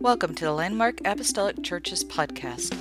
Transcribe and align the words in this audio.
Welcome 0.00 0.36
to 0.36 0.44
the 0.44 0.52
Landmark 0.52 1.00
Apostolic 1.04 1.60
Churches 1.64 2.04
podcast. 2.04 2.72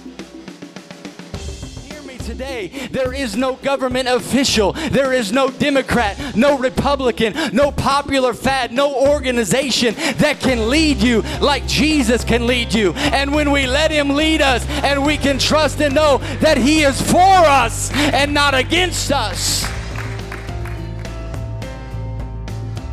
Hear 1.91 2.04
me 2.04 2.15
today. 2.20 2.88
There 2.91 3.11
is 3.11 3.36
no 3.36 3.55
government 3.55 4.07
official. 4.07 4.73
There 4.73 5.11
is 5.13 5.31
no 5.31 5.49
Democrat, 5.49 6.35
no 6.35 6.59
Republican, 6.59 7.33
no 7.53 7.71
popular 7.71 8.35
fad, 8.35 8.71
no 8.71 8.93
organization 8.93 9.95
that 10.17 10.39
can 10.39 10.70
lead 10.70 10.98
you 10.98 11.23
like 11.41 11.66
Jesus 11.66 12.23
can 12.23 12.45
lead 12.45 12.71
you. 12.71 12.93
And 12.93 13.34
when 13.34 13.49
we 13.49 13.65
let 13.65 13.89
Him 13.89 14.09
lead 14.09 14.43
us 14.43 14.63
and 14.68 15.04
we 15.04 15.18
can 15.18 15.39
trust 15.39 15.81
and 15.81 15.95
know 15.95 16.20
that 16.41 16.59
He 16.59 16.84
is 16.84 17.02
for 17.02 17.18
us 17.18 17.91
and 17.93 18.31
not 18.31 18.54
against 18.54 19.11
us. 19.11 19.63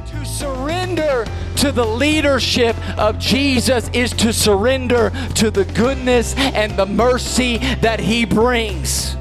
To 0.07 0.25
surrender 0.25 1.27
to 1.57 1.73
the 1.73 1.85
leadership 1.85 2.74
of 2.99 3.19
Jesus 3.19 3.89
is 3.93 4.13
to 4.13 4.33
surrender 4.33 5.11
to 5.35 5.51
the 5.51 5.65
goodness 5.65 6.35
and 6.37 6.77
the 6.77 6.87
mercy 6.87 7.59
that 7.81 8.01
He 8.01 8.25
brings. 8.25 9.17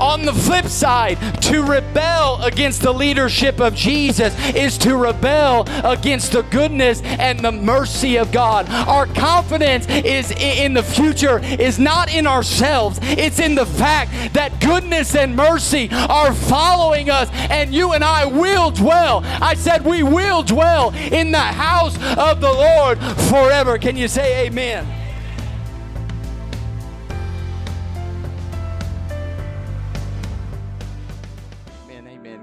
On 0.00 0.24
the 0.24 0.32
flip 0.32 0.66
side, 0.66 1.18
to 1.42 1.62
rebel 1.62 2.42
against 2.42 2.82
the 2.82 2.92
leadership 2.92 3.60
of 3.60 3.74
Jesus 3.74 4.34
is 4.54 4.78
to 4.78 4.96
rebel 4.96 5.66
against 5.84 6.32
the 6.32 6.42
goodness 6.42 7.02
and 7.02 7.40
the 7.40 7.52
mercy 7.52 8.16
of 8.16 8.32
God. 8.32 8.68
Our 8.70 9.06
confidence 9.06 9.86
is 9.88 10.30
in 10.30 10.72
the 10.72 10.82
future 10.82 11.38
is 11.40 11.78
not 11.78 12.12
in 12.12 12.26
ourselves. 12.26 12.98
It's 13.02 13.38
in 13.38 13.54
the 13.54 13.66
fact 13.66 14.34
that 14.34 14.60
goodness 14.60 15.14
and 15.14 15.36
mercy 15.36 15.90
are 15.92 16.32
following 16.32 17.10
us 17.10 17.28
and 17.50 17.72
you 17.74 17.92
and 17.92 18.02
I 18.02 18.24
will 18.24 18.70
dwell. 18.70 19.22
I 19.24 19.54
said 19.54 19.84
we 19.84 20.02
will 20.02 20.42
dwell 20.42 20.94
in 20.94 21.30
the 21.30 21.38
house 21.38 21.96
of 22.16 22.40
the 22.40 22.52
Lord 22.52 22.98
forever. 23.28 23.78
Can 23.78 23.96
you 23.96 24.08
say 24.08 24.46
amen? 24.46 24.99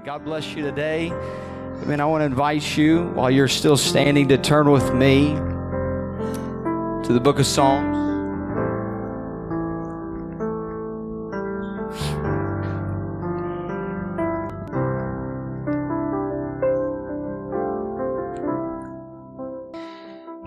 God 0.08 0.24
bless 0.24 0.54
you 0.54 0.62
today. 0.62 1.10
I 1.10 1.84
mean, 1.84 2.00
I 2.00 2.06
want 2.06 2.22
to 2.22 2.24
invite 2.24 2.78
you 2.78 3.08
while 3.08 3.30
you're 3.30 3.46
still 3.46 3.76
standing 3.76 4.28
to 4.28 4.38
turn 4.38 4.70
with 4.70 4.94
me 4.94 5.34
to 5.34 7.12
the 7.12 7.20
book 7.20 7.38
of 7.38 7.44
Psalms. 7.44 7.94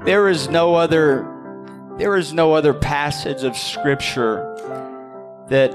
There 0.03 0.27
is 0.27 0.49
no 0.49 0.73
other 0.73 1.27
there 1.99 2.17
is 2.17 2.33
no 2.33 2.53
other 2.53 2.73
passage 2.73 3.43
of 3.43 3.55
scripture 3.55 4.55
that 5.49 5.71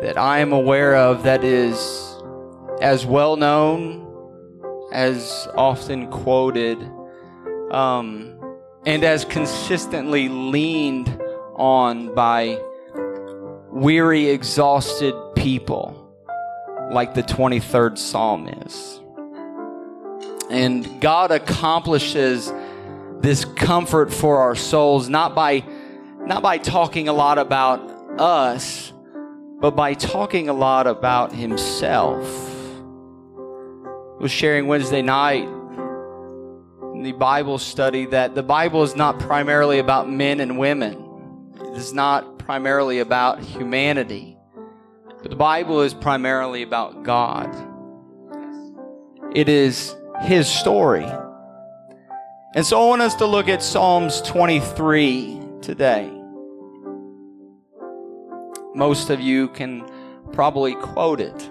that 0.00 0.16
I 0.16 0.38
am 0.38 0.54
aware 0.54 0.96
of 0.96 1.24
that 1.24 1.44
is 1.44 2.05
as 2.80 3.06
well 3.06 3.36
known, 3.36 4.02
as 4.92 5.48
often 5.56 6.10
quoted, 6.10 6.78
um, 7.70 8.32
and 8.84 9.02
as 9.02 9.24
consistently 9.24 10.28
leaned 10.28 11.08
on 11.56 12.14
by 12.14 12.60
weary, 13.70 14.28
exhausted 14.28 15.14
people, 15.34 16.14
like 16.90 17.14
the 17.14 17.22
23rd 17.22 17.98
Psalm 17.98 18.48
is. 18.48 19.00
And 20.50 21.00
God 21.00 21.30
accomplishes 21.30 22.52
this 23.20 23.44
comfort 23.44 24.12
for 24.12 24.38
our 24.38 24.54
souls 24.54 25.08
not 25.08 25.34
by 25.34 25.64
not 26.20 26.42
by 26.42 26.58
talking 26.58 27.08
a 27.08 27.12
lot 27.12 27.38
about 27.38 27.80
us, 28.20 28.92
but 29.60 29.76
by 29.76 29.94
talking 29.94 30.48
a 30.48 30.52
lot 30.52 30.86
about 30.88 31.32
himself 31.32 32.45
was 34.18 34.30
sharing 34.30 34.66
Wednesday 34.66 35.02
night 35.02 35.46
in 36.94 37.02
the 37.02 37.12
Bible 37.12 37.58
study 37.58 38.06
that 38.06 38.34
the 38.34 38.42
Bible 38.42 38.82
is 38.82 38.96
not 38.96 39.18
primarily 39.18 39.78
about 39.78 40.08
men 40.08 40.40
and 40.40 40.58
women. 40.58 41.52
It 41.60 41.76
is 41.76 41.92
not 41.92 42.38
primarily 42.38 43.00
about 43.00 43.40
humanity. 43.40 44.38
But 45.20 45.30
the 45.30 45.36
Bible 45.36 45.82
is 45.82 45.92
primarily 45.92 46.62
about 46.62 47.02
God. 47.02 47.54
It 49.34 49.50
is 49.50 49.94
His 50.22 50.48
story. 50.48 51.06
And 52.54 52.64
so 52.64 52.80
I 52.82 52.86
want 52.86 53.02
us 53.02 53.16
to 53.16 53.26
look 53.26 53.48
at 53.48 53.62
Psalms 53.62 54.22
23 54.22 55.42
today. 55.60 56.10
Most 58.74 59.10
of 59.10 59.20
you 59.20 59.48
can 59.48 59.86
probably 60.32 60.74
quote 60.74 61.20
it. 61.20 61.50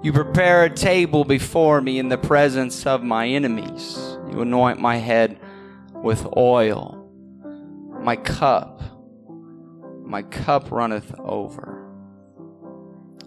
You 0.00 0.12
prepare 0.12 0.64
a 0.64 0.70
table 0.70 1.24
before 1.24 1.80
me 1.80 1.98
in 1.98 2.08
the 2.08 2.18
presence 2.18 2.86
of 2.86 3.02
my 3.02 3.26
enemies. 3.26 3.98
You 4.30 4.42
anoint 4.42 4.80
my 4.80 4.96
head 4.96 5.40
with 5.92 6.24
oil. 6.36 6.94
My 8.00 8.14
cup, 8.14 8.80
my 10.04 10.22
cup 10.22 10.70
runneth 10.70 11.12
over. 11.18 11.84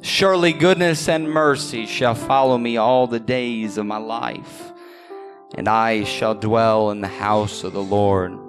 Surely 0.02 0.54
goodness 0.54 1.10
and 1.10 1.30
mercy 1.30 1.86
shall 1.86 2.16
follow 2.16 2.58
me 2.58 2.78
all 2.78 3.06
the 3.06 3.20
days 3.20 3.78
of 3.78 3.86
my 3.86 3.98
life, 3.98 4.72
and 5.56 5.68
I 5.68 6.06
shall 6.06 6.36
dwell 6.36 6.90
in 6.92 7.02
the 7.02 7.08
house 7.08 7.66
of 7.66 7.74
the 7.74 7.84
Lord 7.84 8.40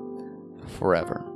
forever. 0.79 1.32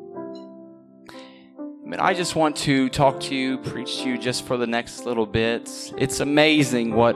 I 1.86 2.00
I 2.00 2.14
just 2.14 2.34
want 2.34 2.56
to 2.56 2.88
talk 2.88 3.20
to 3.20 3.34
you, 3.36 3.58
preach 3.58 3.98
to 3.98 4.10
you 4.10 4.19
just 4.19 4.44
for 4.44 4.56
the 4.56 4.66
next 4.66 5.06
little 5.06 5.24
bit. 5.24 5.70
It's 5.97 6.19
amazing 6.19 6.94
what 6.94 7.14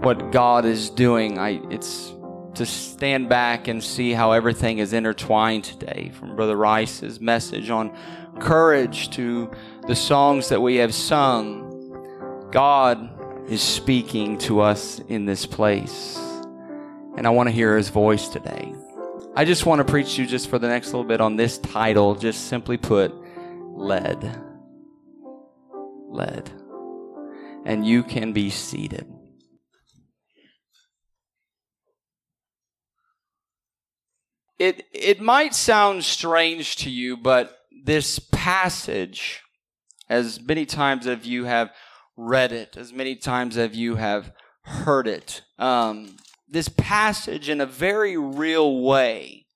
what 0.00 0.32
God 0.32 0.64
is 0.64 0.90
doing. 0.90 1.38
I 1.38 1.60
it's 1.70 2.12
to 2.54 2.66
stand 2.66 3.28
back 3.28 3.68
and 3.68 3.82
see 3.82 4.12
how 4.12 4.32
everything 4.32 4.78
is 4.78 4.92
intertwined 4.92 5.62
today 5.62 6.10
from 6.12 6.34
Brother 6.34 6.56
Rice's 6.56 7.20
message 7.20 7.70
on 7.70 7.96
courage 8.40 9.10
to 9.10 9.48
the 9.86 9.94
songs 9.94 10.48
that 10.48 10.60
we 10.60 10.76
have 10.76 10.92
sung. 10.92 12.48
God 12.50 13.08
is 13.48 13.62
speaking 13.62 14.38
to 14.38 14.60
us 14.60 14.98
in 15.08 15.24
this 15.24 15.46
place. 15.46 16.18
And 17.16 17.28
I 17.28 17.30
want 17.30 17.48
to 17.48 17.52
hear 17.52 17.76
his 17.76 17.90
voice 17.90 18.28
today. 18.28 18.74
I 19.36 19.44
just 19.44 19.66
want 19.66 19.78
to 19.78 19.84
preach 19.84 20.16
to 20.16 20.22
you 20.22 20.28
just 20.28 20.48
for 20.48 20.58
the 20.58 20.66
next 20.66 20.86
little 20.88 21.04
bit 21.04 21.20
on 21.20 21.36
this 21.36 21.58
title, 21.58 22.16
just 22.16 22.48
simply 22.48 22.76
put, 22.76 23.14
led. 23.80 24.38
Led. 26.08 26.50
And 27.64 27.86
you 27.86 28.02
can 28.02 28.32
be 28.32 28.50
seated. 28.50 29.06
It, 34.58 34.84
it 34.92 35.20
might 35.20 35.54
sound 35.54 36.04
strange 36.04 36.76
to 36.76 36.90
you, 36.90 37.16
but 37.16 37.56
this 37.84 38.18
passage, 38.18 39.40
as 40.10 40.38
many 40.40 40.66
times 40.66 41.06
as 41.06 41.26
you 41.26 41.44
have 41.44 41.70
read 42.16 42.52
it, 42.52 42.76
as 42.76 42.92
many 42.92 43.16
times 43.16 43.56
as 43.56 43.74
you 43.74 43.96
have 43.96 44.32
heard 44.64 45.08
it, 45.08 45.40
um, 45.58 46.16
this 46.46 46.68
passage 46.68 47.48
in 47.48 47.62
a 47.62 47.66
very 47.66 48.18
real 48.18 48.82
way 48.82 49.46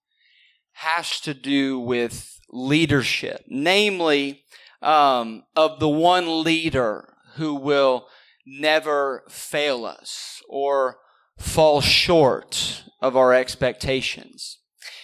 has 0.73 1.21
to 1.21 1.35
do 1.35 1.79
with 1.79 2.34
leadership, 2.55 3.45
namely 3.49 4.45
um, 4.81 5.43
of 5.57 5.81
the 5.81 5.89
one 5.89 6.45
leader 6.45 7.15
who 7.35 7.55
will 7.55 8.07
never 8.47 9.25
fail 9.29 9.85
us 9.85 10.41
or 10.49 10.99
fall 11.39 11.81
short 11.81 12.85
of 13.01 13.17
our 13.17 13.35
expectations. 13.35 14.59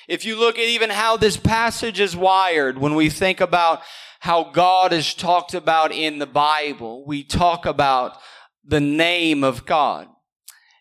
If 0.08 0.25
you 0.25 0.38
look 0.38 0.58
at 0.58 0.69
even 0.69 0.91
how 0.91 1.17
this 1.17 1.37
passage 1.37 2.00
is 2.00 2.17
wired, 2.17 2.79
when 2.79 2.94
we 2.94 3.11
think 3.11 3.41
about 3.41 3.82
how 4.20 4.44
God 4.44 4.93
is 4.93 5.14
talked 5.14 5.55
about 5.55 5.93
in 5.93 6.19
the 6.19 6.26
Bible, 6.26 7.05
we 7.06 7.25
talk 7.25 7.67
about 7.67 8.17
the 8.64 8.81
name 8.81 9.43
of 9.43 9.67
God. 9.67 10.08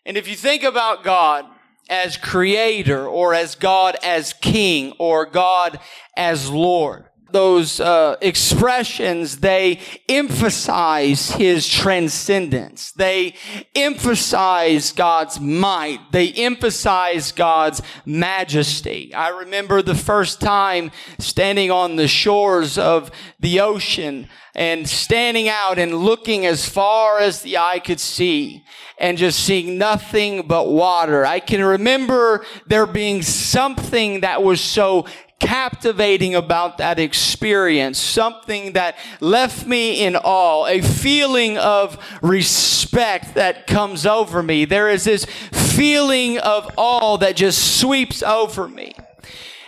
And 0.04 0.16
if 0.16 0.28
you 0.28 0.36
think 0.36 0.62
about 0.62 1.02
God, 1.02 1.46
as 1.90 2.16
creator 2.16 3.06
or 3.06 3.34
as 3.34 3.54
God 3.56 3.96
as 4.02 4.32
king 4.32 4.94
or 4.98 5.26
God 5.26 5.78
as 6.16 6.48
Lord 6.48 7.10
those 7.32 7.80
uh, 7.80 8.16
expressions, 8.20 9.38
they 9.38 9.80
emphasize 10.08 11.30
his 11.32 11.68
transcendence. 11.68 12.92
They 12.92 13.34
emphasize 13.74 14.92
God's 14.92 15.40
might. 15.40 16.00
They 16.12 16.32
emphasize 16.32 17.32
God's 17.32 17.82
majesty. 18.04 19.14
I 19.14 19.28
remember 19.28 19.82
the 19.82 19.94
first 19.94 20.40
time 20.40 20.90
standing 21.18 21.70
on 21.70 21.96
the 21.96 22.08
shores 22.08 22.78
of 22.78 23.10
the 23.38 23.60
ocean 23.60 24.28
and 24.54 24.88
standing 24.88 25.48
out 25.48 25.78
and 25.78 25.94
looking 25.94 26.44
as 26.44 26.68
far 26.68 27.18
as 27.18 27.42
the 27.42 27.58
eye 27.58 27.78
could 27.78 28.00
see 28.00 28.64
and 29.00 29.18
just 29.18 29.40
seeing 29.40 29.78
nothing 29.78 30.46
but 30.46 30.68
water. 30.68 31.26
I 31.26 31.40
can 31.40 31.64
remember 31.64 32.44
there 32.66 32.86
being 32.86 33.22
something 33.22 34.20
that 34.20 34.42
was 34.42 34.60
so 34.60 35.06
captivating 35.40 36.34
about 36.34 36.78
that 36.78 36.98
experience, 36.98 37.98
something 37.98 38.74
that 38.74 38.96
left 39.20 39.66
me 39.66 40.04
in 40.04 40.14
awe, 40.14 40.66
a 40.66 40.82
feeling 40.82 41.56
of 41.56 41.98
respect 42.22 43.34
that 43.34 43.66
comes 43.66 44.04
over 44.04 44.42
me. 44.42 44.66
There 44.66 44.90
is 44.90 45.04
this 45.04 45.24
feeling 45.24 46.38
of 46.38 46.70
awe 46.76 47.16
that 47.16 47.36
just 47.36 47.80
sweeps 47.80 48.22
over 48.22 48.68
me. 48.68 48.94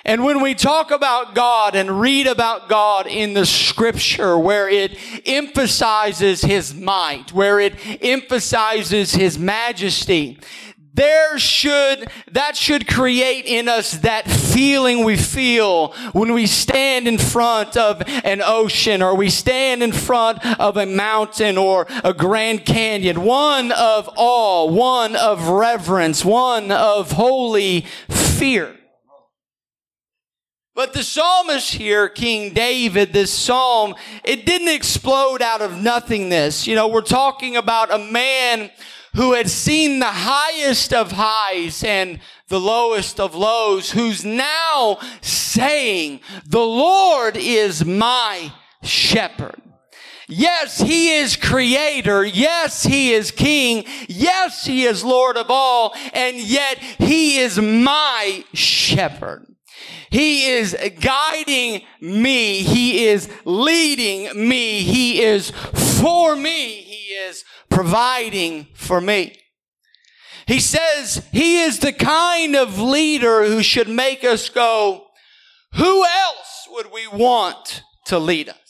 And 0.04 0.24
when 0.24 0.42
we 0.42 0.54
talk 0.54 0.90
about 0.90 1.34
God 1.34 1.76
and 1.76 2.00
read 2.00 2.26
about 2.26 2.68
God 2.68 3.06
in 3.06 3.34
the 3.34 3.46
scripture 3.46 4.36
where 4.36 4.68
it 4.68 4.98
emphasizes 5.24 6.42
His 6.42 6.74
might, 6.74 7.32
where 7.32 7.60
it 7.60 7.74
emphasizes 8.02 9.14
His 9.14 9.38
majesty, 9.38 10.40
there 10.94 11.38
should, 11.38 12.08
that 12.32 12.54
should 12.56 12.86
create 12.86 13.46
in 13.46 13.68
us 13.68 13.92
that 13.98 14.28
feeling 14.28 15.04
we 15.04 15.16
feel 15.16 15.92
when 16.12 16.34
we 16.34 16.46
stand 16.46 17.08
in 17.08 17.16
front 17.16 17.78
of 17.78 18.02
an 18.06 18.42
ocean 18.44 19.00
or 19.00 19.16
we 19.16 19.30
stand 19.30 19.82
in 19.82 19.92
front 19.92 20.44
of 20.60 20.76
a 20.76 20.84
mountain 20.84 21.56
or 21.56 21.86
a 22.04 22.12
Grand 22.12 22.66
Canyon. 22.66 23.22
One 23.22 23.72
of 23.72 24.10
awe, 24.16 24.66
one 24.66 25.16
of 25.16 25.48
reverence, 25.48 26.24
one 26.24 26.70
of 26.70 27.12
holy 27.12 27.86
fear. 28.10 28.76
But 30.74 30.94
the 30.94 31.02
psalmist 31.02 31.74
here, 31.74 32.08
King 32.08 32.54
David, 32.54 33.12
this 33.12 33.32
psalm, 33.32 33.94
it 34.24 34.46
didn't 34.46 34.74
explode 34.74 35.42
out 35.42 35.60
of 35.60 35.82
nothingness. 35.82 36.66
You 36.66 36.74
know, 36.74 36.88
we're 36.88 37.02
talking 37.02 37.56
about 37.56 37.92
a 37.92 37.98
man 37.98 38.70
who 39.14 39.34
had 39.34 39.50
seen 39.50 39.98
the 39.98 40.06
highest 40.06 40.94
of 40.94 41.12
highs 41.12 41.84
and 41.84 42.20
the 42.48 42.58
lowest 42.58 43.20
of 43.20 43.34
lows, 43.34 43.90
who's 43.90 44.24
now 44.24 44.98
saying, 45.20 46.20
the 46.46 46.58
Lord 46.58 47.36
is 47.36 47.84
my 47.84 48.52
shepherd. 48.82 49.60
Yes, 50.26 50.78
he 50.78 51.16
is 51.16 51.36
creator. 51.36 52.24
Yes, 52.24 52.84
he 52.84 53.12
is 53.12 53.30
king. 53.30 53.84
Yes, 54.08 54.64
he 54.64 54.84
is 54.84 55.04
Lord 55.04 55.36
of 55.36 55.46
all. 55.50 55.94
And 56.14 56.38
yet 56.38 56.78
he 56.78 57.38
is 57.38 57.58
my 57.58 58.44
shepherd. 58.54 59.51
He 60.12 60.44
is 60.44 60.76
guiding 61.00 61.80
me. 61.98 62.62
He 62.62 63.06
is 63.06 63.30
leading 63.46 64.46
me. 64.46 64.82
He 64.82 65.22
is 65.22 65.50
for 65.50 66.36
me. 66.36 66.82
He 66.82 67.14
is 67.14 67.44
providing 67.70 68.66
for 68.74 69.00
me. 69.00 69.34
He 70.46 70.60
says 70.60 71.26
he 71.32 71.62
is 71.62 71.78
the 71.78 71.94
kind 71.94 72.54
of 72.54 72.78
leader 72.78 73.46
who 73.46 73.62
should 73.62 73.88
make 73.88 74.22
us 74.22 74.50
go, 74.50 75.06
who 75.76 76.04
else 76.04 76.68
would 76.70 76.92
we 76.92 77.06
want 77.06 77.82
to 78.06 78.18
lead 78.18 78.50
us? 78.50 78.61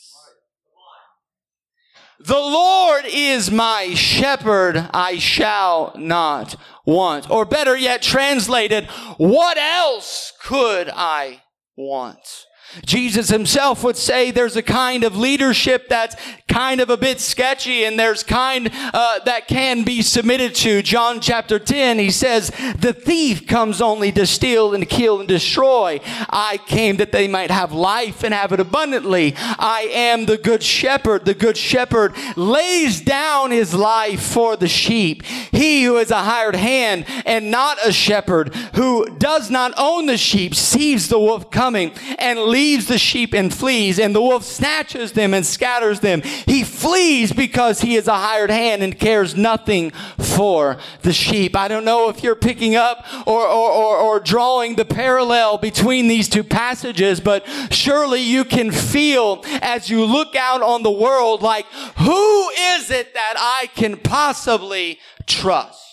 The 2.25 2.35
Lord 2.35 3.05
is 3.07 3.51
my 3.51 3.95
shepherd, 3.95 4.89
I 4.95 5.19
shall 5.19 5.93
not 5.97 6.55
want. 6.87 7.29
Or 7.29 7.45
better 7.45 7.77
yet 7.77 8.01
translated, 8.01 8.87
what 9.17 9.59
else 9.59 10.33
could 10.41 10.89
I 10.89 11.43
want? 11.77 12.47
Jesus 12.85 13.29
himself 13.29 13.85
would 13.85 13.97
say 13.97 14.31
there's 14.31 14.57
a 14.57 14.63
kind 14.63 15.05
of 15.05 15.17
leadership 15.17 15.89
that's 15.89 16.17
kind 16.49 16.81
of 16.81 16.91
a 16.91 16.97
bit 16.97 17.21
sketchy 17.21 17.85
and 17.85 17.99
there's 17.99 18.23
kind 18.23 18.71
uh, 18.73 19.19
that 19.25 19.47
can 19.47 19.85
be 19.85 20.03
submitted 20.03 20.55
to. 20.55 20.83
John 20.83 21.21
chapter 21.21 21.59
10, 21.59 21.99
he 21.99 22.11
says, 22.11 22.51
the 22.79 22.93
thief 22.93 23.47
comes 23.47 23.81
only 23.81 24.11
to 24.13 24.27
steal 24.27 24.75
and 24.75 24.89
kill 24.89 25.21
and 25.21 25.29
destroy. 25.29 26.01
I 26.31 26.59
came 26.67 26.97
that 26.97 27.13
they 27.13 27.29
might 27.29 27.51
have 27.51 27.73
life 27.73 28.25
and 28.25 28.33
have 28.33 28.53
it 28.53 28.61
abundantly. 28.61 29.35
I 29.37 29.89
am 29.93 30.27
the 30.27 30.39
good 30.39 30.63
shepherd. 30.63 31.25
The 31.25 31.35
good 31.35 31.57
shepherd 31.57 32.15
lays 32.37 33.01
down 33.01 33.51
his 33.51 33.75
life 33.75 34.23
for 34.23 34.57
the 34.57 34.69
sheep. 34.69 35.25
He 35.25 35.85
who 35.85 35.99
is 35.99 36.11
a 36.11 36.23
hired 36.23 36.57
hand 36.57 37.05
and 37.27 37.51
not 37.51 37.79
a 37.87 37.93
shepherd, 37.93 38.55
who 38.75 39.07
does 39.19 39.51
not 39.51 39.75
own 39.77 40.07
the 40.07 40.17
sheep, 40.17 40.55
sees 40.55 41.09
the 41.09 41.19
wolf 41.19 41.51
coming 41.51 41.93
and 42.19 42.41
leaves 42.41 42.62
the 42.63 42.99
sheep 42.99 43.35
and 43.35 43.53
flees, 43.53 43.99
and 43.99 44.15
the 44.15 44.23
wolf 44.23 44.45
snatches 44.45 45.13
them 45.13 45.35
and 45.35 45.45
scatters 45.45 46.01
them. 46.01 46.23
He 46.23 46.65
flees 46.65 47.33
because 47.33 47.81
he 47.81 47.97
is 47.97 48.09
a 48.09 48.15
hired 48.15 48.51
hand 48.51 48.83
and 48.83 48.99
cares 48.99 49.37
nothing 49.37 49.91
for 50.19 50.79
the 51.03 51.13
sheep. 51.13 51.57
I 51.57 51.69
don't 51.69 51.85
know 51.85 52.09
if 52.09 52.23
you're 52.23 52.35
picking 52.35 52.77
up 52.77 53.05
or, 53.27 53.47
or, 53.47 53.71
or, 53.71 53.97
or 53.97 54.21
drawing 54.21 54.77
the 54.77 54.85
parallel 54.85 55.59
between 55.59 56.09
these 56.09 56.29
two 56.29 56.45
passages, 56.45 57.21
but 57.21 57.47
surely 57.71 58.21
you 58.21 58.45
can 58.45 58.71
feel 58.71 59.43
as 59.61 59.91
you 59.91 60.05
look 60.05 60.35
out 60.37 60.63
on 60.63 60.83
the 60.83 60.91
world 60.91 61.43
like, 61.43 61.67
who 61.99 62.49
is 62.51 62.91
it 62.91 63.15
that 63.15 63.35
I 63.37 63.69
can 63.75 63.97
possibly 63.97 64.99
trust? 65.27 65.92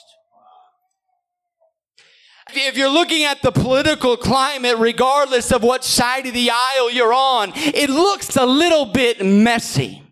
If 2.53 2.77
you're 2.77 2.89
looking 2.89 3.23
at 3.23 3.41
the 3.41 3.51
political 3.51 4.17
climate, 4.17 4.77
regardless 4.77 5.51
of 5.51 5.63
what 5.63 5.83
side 5.83 6.25
of 6.25 6.33
the 6.33 6.49
aisle 6.51 6.91
you're 6.91 7.13
on, 7.13 7.51
it 7.55 7.89
looks 7.89 8.35
a 8.35 8.45
little 8.45 8.85
bit 8.85 9.23
messy. 9.23 10.03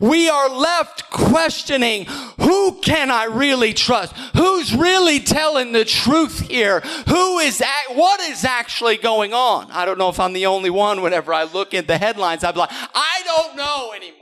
We 0.00 0.28
are 0.28 0.48
left 0.48 1.10
questioning, 1.10 2.06
who 2.40 2.80
can 2.80 3.10
I 3.10 3.24
really 3.24 3.72
trust? 3.72 4.16
Who's 4.36 4.74
really 4.74 5.20
telling 5.20 5.72
the 5.72 5.84
truth 5.84 6.40
here? 6.40 6.80
Who 6.80 7.38
is, 7.38 7.60
at, 7.60 7.94
what 7.94 8.20
is 8.20 8.44
actually 8.44 8.96
going 8.96 9.32
on? 9.32 9.70
I 9.70 9.84
don't 9.84 9.98
know 9.98 10.08
if 10.08 10.18
I'm 10.18 10.32
the 10.32 10.46
only 10.46 10.70
one 10.70 11.02
whenever 11.02 11.32
I 11.32 11.44
look 11.44 11.74
at 11.74 11.86
the 11.86 11.98
headlines, 11.98 12.42
I'm 12.42 12.56
like, 12.56 12.70
I 12.72 13.22
don't 13.24 13.56
know 13.56 13.92
anymore. 13.94 14.20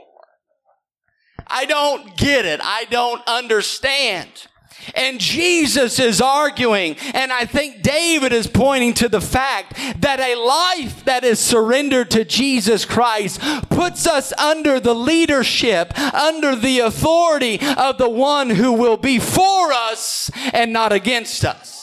I 1.47 1.65
don't 1.65 2.15
get 2.17 2.45
it. 2.45 2.59
I 2.63 2.85
don't 2.85 3.21
understand. 3.27 4.47
And 4.95 5.19
Jesus 5.19 5.99
is 5.99 6.21
arguing, 6.21 6.95
and 7.13 7.31
I 7.31 7.45
think 7.45 7.81
David 7.81 8.33
is 8.33 8.47
pointing 8.47 8.93
to 8.95 9.09
the 9.09 9.21
fact 9.21 9.73
that 10.01 10.19
a 10.19 10.35
life 10.35 11.05
that 11.05 11.23
is 11.23 11.39
surrendered 11.39 12.11
to 12.11 12.25
Jesus 12.25 12.85
Christ 12.85 13.41
puts 13.69 14.07
us 14.07 14.33
under 14.33 14.79
the 14.79 14.95
leadership, 14.95 15.97
under 16.13 16.55
the 16.55 16.79
authority 16.79 17.59
of 17.77 17.97
the 17.97 18.09
one 18.09 18.49
who 18.49 18.73
will 18.73 18.97
be 18.97 19.19
for 19.19 19.73
us 19.73 20.31
and 20.53 20.73
not 20.73 20.91
against 20.91 21.45
us. 21.45 21.82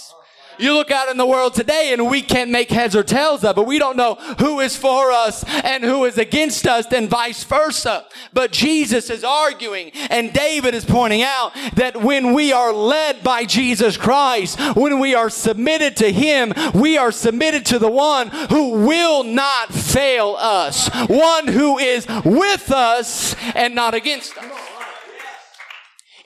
You 0.60 0.74
look 0.74 0.90
out 0.90 1.08
in 1.08 1.16
the 1.16 1.26
world 1.26 1.54
today 1.54 1.90
and 1.92 2.08
we 2.08 2.20
can't 2.20 2.50
make 2.50 2.70
heads 2.70 2.94
or 2.94 3.02
tails 3.02 3.44
of 3.44 3.56
it. 3.56 3.66
We 3.66 3.78
don't 3.78 3.96
know 3.96 4.16
who 4.38 4.60
is 4.60 4.76
for 4.76 5.10
us 5.10 5.42
and 5.64 5.82
who 5.82 6.04
is 6.04 6.18
against 6.18 6.66
us 6.66 6.86
and 6.92 7.08
vice 7.08 7.42
versa. 7.44 8.06
But 8.32 8.52
Jesus 8.52 9.08
is 9.08 9.24
arguing 9.24 9.90
and 10.10 10.32
David 10.32 10.74
is 10.74 10.84
pointing 10.84 11.22
out 11.22 11.52
that 11.74 12.02
when 12.02 12.34
we 12.34 12.52
are 12.52 12.72
led 12.72 13.22
by 13.22 13.44
Jesus 13.44 13.96
Christ, 13.96 14.60
when 14.76 15.00
we 15.00 15.14
are 15.14 15.30
submitted 15.30 15.96
to 15.96 16.12
Him, 16.12 16.52
we 16.74 16.98
are 16.98 17.12
submitted 17.12 17.64
to 17.66 17.78
the 17.78 17.90
one 17.90 18.28
who 18.28 18.86
will 18.86 19.24
not 19.24 19.72
fail 19.72 20.36
us. 20.38 20.88
One 21.08 21.48
who 21.48 21.78
is 21.78 22.06
with 22.24 22.70
us 22.70 23.34
and 23.54 23.74
not 23.74 23.94
against 23.94 24.36
us. 24.36 24.69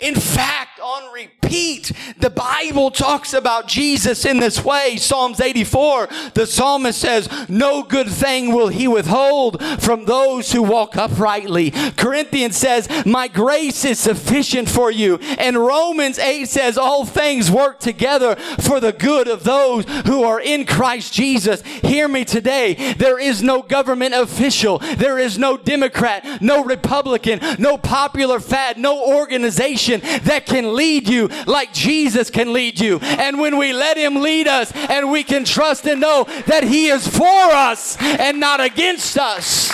In 0.05 0.15
fact, 0.15 0.81
on 0.81 1.15
repeat, 1.15 1.91
the 2.19 2.29
Bible 2.29 2.91
talks 2.91 3.33
about 3.33 3.67
Jesus 3.67 4.27
in 4.27 4.39
this 4.39 4.63
way. 4.63 4.99
Psalms 4.99 5.41
84, 5.41 6.11
the 6.35 6.47
psalmist 6.47 7.01
says, 7.01 7.27
No 7.49 7.83
good 7.83 8.11
thing 8.11 8.55
will 8.55 8.69
he 8.69 8.87
withhold 8.87 9.63
from 9.81 10.05
those 10.05 10.53
who 10.53 10.63
walk 10.63 10.95
uprightly. 10.95 11.71
Corinthians 11.97 12.55
says, 12.55 12.87
My 13.07 13.29
grace 13.29 13.83
is 13.87 13.99
sufficient 13.99 14.69
for 14.69 14.91
you. 14.91 15.17
And 15.39 15.57
Romans 15.57 16.19
8 16.19 16.51
says, 16.51 16.77
All 16.77 17.07
things 17.07 17.51
work 17.51 17.81
together 17.81 18.37
for 18.37 18.81
the 18.81 18.93
good 18.93 19.27
of 19.27 19.45
those 19.45 19.87
who 20.05 20.23
are 20.23 20.39
in 20.41 20.67
Christ 20.67 21.15
Jesus. 21.15 21.63
Hear 21.63 22.09
me 22.09 22.27
today. 22.27 22.93
There 22.93 23.19
is 23.19 23.43
no 23.43 23.63
government 23.63 24.13
official, 24.13 24.81
there 24.99 25.19
is 25.19 25.39
no 25.39 25.57
Democrat, 25.57 26.43
no 26.43 26.63
Republican, 26.63 27.41
no 27.59 27.79
popular 27.79 28.39
fad, 28.39 28.77
no 28.77 29.03
organization 29.03 29.94
that 30.01 30.47
can 30.47 30.65
can 30.65 30.75
lead 30.75 31.09
you 31.09 31.29
like 31.47 31.73
Jesus 31.73 32.31
can 32.31 32.53
lead 32.53 32.81
you. 32.81 32.99
And 33.01 33.39
when 33.39 33.59
we 33.59 33.73
let 33.73 33.97
Him 33.97 34.17
lead 34.17 34.49
us 34.49 34.73
and 34.73 35.11
we 35.11 35.23
can 35.25 35.45
trust 35.45 35.87
and 35.87 36.01
know 36.01 36.25
that 36.47 36.65
He 36.65 36.89
is 36.89 37.07
for 37.07 37.25
us 37.25 37.97
and 38.01 38.41
not 38.41 38.61
against 38.61 39.19
us. 39.19 39.73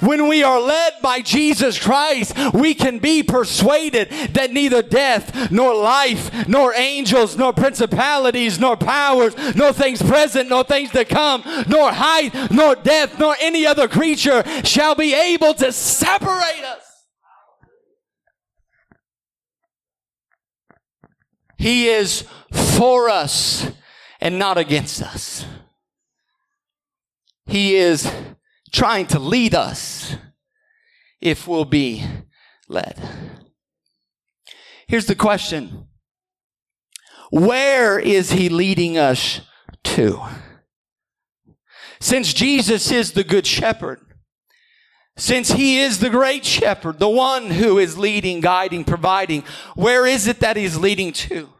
When 0.00 0.26
we 0.26 0.42
are 0.42 0.60
led 0.60 0.94
by 1.00 1.20
Jesus 1.20 1.78
Christ, 1.78 2.36
we 2.52 2.74
can 2.74 2.98
be 2.98 3.22
persuaded 3.22 4.10
that 4.34 4.52
neither 4.52 4.82
death, 4.82 5.52
nor 5.52 5.76
life, 5.76 6.48
nor 6.48 6.74
angels, 6.74 7.36
nor 7.36 7.52
principalities, 7.52 8.58
nor 8.58 8.76
powers, 8.76 9.36
nor 9.54 9.72
things 9.72 10.02
present, 10.02 10.48
nor 10.48 10.64
things 10.64 10.90
to 10.90 11.04
come, 11.04 11.44
nor 11.68 11.92
height, 11.92 12.50
nor 12.50 12.74
depth, 12.74 13.20
nor 13.20 13.36
any 13.40 13.64
other 13.64 13.86
creature 13.86 14.42
shall 14.64 14.96
be 14.96 15.14
able 15.14 15.54
to 15.54 15.70
separate 15.70 16.64
us. 16.64 16.91
He 21.62 21.88
is 21.88 22.24
for 22.50 23.08
us 23.08 23.70
and 24.20 24.36
not 24.36 24.58
against 24.58 25.00
us. 25.00 25.46
He 27.46 27.76
is 27.76 28.10
trying 28.72 29.06
to 29.06 29.20
lead 29.20 29.54
us 29.54 30.16
if 31.20 31.46
we'll 31.46 31.64
be 31.64 32.04
led. 32.68 33.00
Here's 34.88 35.06
the 35.06 35.14
question 35.14 35.86
Where 37.30 37.96
is 37.96 38.32
he 38.32 38.48
leading 38.48 38.98
us 38.98 39.40
to? 39.84 40.20
Since 42.00 42.34
Jesus 42.34 42.90
is 42.90 43.12
the 43.12 43.22
good 43.22 43.46
shepherd, 43.46 44.00
since 45.16 45.52
he 45.52 45.78
is 45.78 45.98
the 45.98 46.10
great 46.10 46.44
shepherd, 46.44 46.98
the 46.98 47.08
one 47.08 47.50
who 47.50 47.78
is 47.78 47.98
leading, 47.98 48.40
guiding, 48.40 48.84
providing, 48.84 49.44
where 49.74 50.06
is 50.06 50.26
it 50.26 50.40
that 50.40 50.56
he's 50.56 50.76
leading 50.76 51.12
to? 51.12 51.50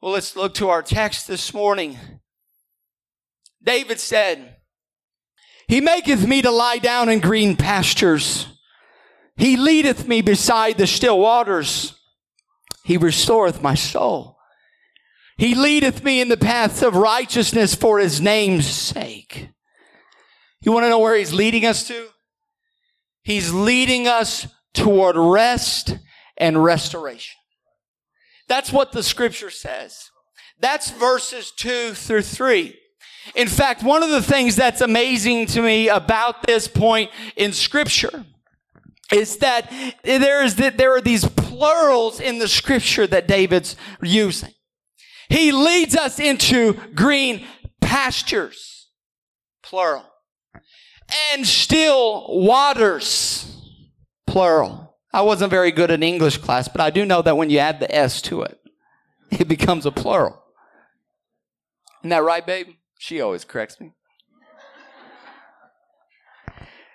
Well, 0.00 0.12
let's 0.12 0.36
look 0.36 0.54
to 0.54 0.68
our 0.68 0.82
text 0.82 1.26
this 1.26 1.54
morning. 1.54 1.98
David 3.62 3.98
said, 3.98 4.56
he 5.66 5.80
maketh 5.80 6.26
me 6.26 6.42
to 6.42 6.50
lie 6.50 6.78
down 6.78 7.08
in 7.08 7.20
green 7.20 7.56
pastures. 7.56 8.46
He 9.36 9.56
leadeth 9.56 10.06
me 10.06 10.20
beside 10.20 10.76
the 10.76 10.86
still 10.86 11.18
waters. 11.18 11.98
He 12.84 12.98
restoreth 12.98 13.62
my 13.62 13.74
soul. 13.74 14.36
He 15.38 15.54
leadeth 15.54 16.04
me 16.04 16.20
in 16.20 16.28
the 16.28 16.36
paths 16.36 16.82
of 16.82 16.94
righteousness 16.94 17.74
for 17.74 17.98
his 17.98 18.20
name's 18.20 18.66
sake. 18.66 19.48
You 20.60 20.72
want 20.72 20.84
to 20.84 20.90
know 20.90 20.98
where 20.98 21.16
he's 21.16 21.32
leading 21.32 21.64
us 21.64 21.88
to? 21.88 22.08
He's 23.24 23.52
leading 23.52 24.06
us 24.06 24.46
toward 24.74 25.16
rest 25.16 25.98
and 26.36 26.62
restoration. 26.62 27.36
That's 28.48 28.72
what 28.72 28.92
the 28.92 29.02
scripture 29.02 29.50
says. 29.50 30.10
That's 30.60 30.90
verses 30.90 31.50
two 31.50 31.94
through 31.94 32.22
three. 32.22 32.78
In 33.34 33.48
fact, 33.48 33.82
one 33.82 34.02
of 34.02 34.10
the 34.10 34.22
things 34.22 34.54
that's 34.54 34.82
amazing 34.82 35.46
to 35.46 35.62
me 35.62 35.88
about 35.88 36.46
this 36.46 36.68
point 36.68 37.10
in 37.36 37.52
scripture 37.52 38.26
is 39.10 39.38
that 39.38 39.72
there 40.02 40.44
is 40.44 40.56
that 40.56 40.76
there 40.76 40.94
are 40.94 41.00
these 41.00 41.24
plurals 41.24 42.20
in 42.20 42.38
the 42.38 42.48
scripture 42.48 43.06
that 43.06 43.26
David's 43.26 43.76
using. 44.02 44.52
He 45.28 45.52
leads 45.52 45.96
us 45.96 46.20
into 46.20 46.74
green 46.94 47.46
pastures, 47.80 48.88
plural, 49.62 50.04
and 51.32 51.46
still 51.46 52.26
waters, 52.28 53.56
plural. 54.26 54.96
I 55.12 55.22
wasn't 55.22 55.50
very 55.50 55.70
good 55.70 55.90
in 55.90 56.02
English 56.02 56.38
class, 56.38 56.68
but 56.68 56.80
I 56.80 56.90
do 56.90 57.04
know 57.04 57.22
that 57.22 57.36
when 57.36 57.50
you 57.50 57.58
add 57.58 57.80
the 57.80 57.94
S 57.94 58.20
to 58.22 58.42
it, 58.42 58.58
it 59.30 59.48
becomes 59.48 59.86
a 59.86 59.92
plural. 59.92 60.42
Isn't 62.00 62.10
that 62.10 62.22
right, 62.22 62.44
babe? 62.44 62.68
She 62.98 63.20
always 63.20 63.44
corrects 63.44 63.80
me. 63.80 63.92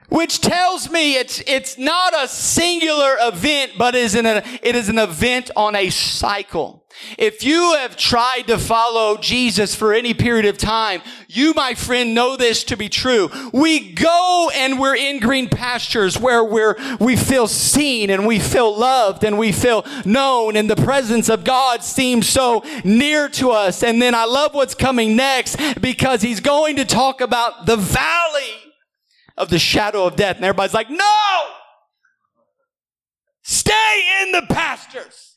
Which 0.10 0.42
tells 0.42 0.90
me 0.90 1.18
it's, 1.18 1.40
it's 1.46 1.78
not 1.78 2.14
a 2.16 2.28
singular 2.28 3.16
event, 3.22 3.74
but 3.78 3.94
is 3.94 4.16
an, 4.16 4.26
it 4.26 4.76
is 4.76 4.90
an 4.90 4.98
event 4.98 5.52
on 5.56 5.76
a 5.76 5.92
cycle. 5.92 6.79
If 7.18 7.44
you 7.44 7.76
have 7.78 7.96
tried 7.96 8.48
to 8.48 8.58
follow 8.58 9.18
Jesus 9.18 9.76
for 9.76 9.94
any 9.94 10.14
period 10.14 10.46
of 10.46 10.58
time, 10.58 11.02
you, 11.28 11.54
my 11.54 11.74
friend, 11.74 12.14
know 12.14 12.36
this 12.36 12.64
to 12.66 12.78
be 12.78 12.90
true. 12.90 13.30
We 13.54 13.94
go 13.94 14.50
and 14.54 14.80
we're 14.80 14.96
in 14.96 15.20
green 15.20 15.48
pastures 15.48 16.20
where 16.20 16.44
we're, 16.44 16.76
we 17.00 17.16
feel 17.16 17.48
seen 17.48 18.10
and 18.10 18.28
we 18.28 18.40
feel 18.40 18.76
loved 18.76 19.24
and 19.24 19.38
we 19.38 19.52
feel 19.52 19.86
known 20.04 20.56
and 20.56 20.70
the 20.70 20.76
presence 20.76 21.30
of 21.30 21.44
God 21.44 21.84
seems 21.84 22.28
so 22.28 22.64
near 22.84 23.30
to 23.30 23.52
us. 23.52 23.84
And 23.84 24.02
then 24.02 24.16
I 24.16 24.26
love 24.26 24.54
what's 24.54 24.76
coming 24.76 25.16
next 25.16 25.58
because 25.80 26.22
he's 26.22 26.40
going 26.40 26.76
to 26.78 26.86
talk 26.86 27.22
about 27.22 27.66
the 27.66 27.78
valley 27.78 28.74
of 29.38 29.50
the 29.50 29.60
shadow 29.60 30.06
of 30.06 30.16
death. 30.16 30.36
And 30.36 30.46
everybody's 30.46 30.74
like, 30.74 30.90
no! 30.90 31.42
Stay 33.44 34.24
in 34.24 34.32
the 34.34 34.44
pastures. 34.50 35.29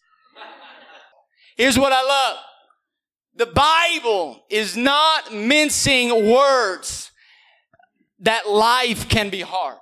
Here's 1.63 1.79
what 1.79 1.93
I 1.93 2.03
love. 2.03 2.39
The 3.37 3.47
Bible 3.47 4.43
is 4.51 4.77
not 4.77 5.33
mincing 5.33 6.29
words 6.29 7.13
that 8.19 8.49
life 8.49 9.09
can 9.09 9.31
be 9.31 9.43
hard. 9.43 9.79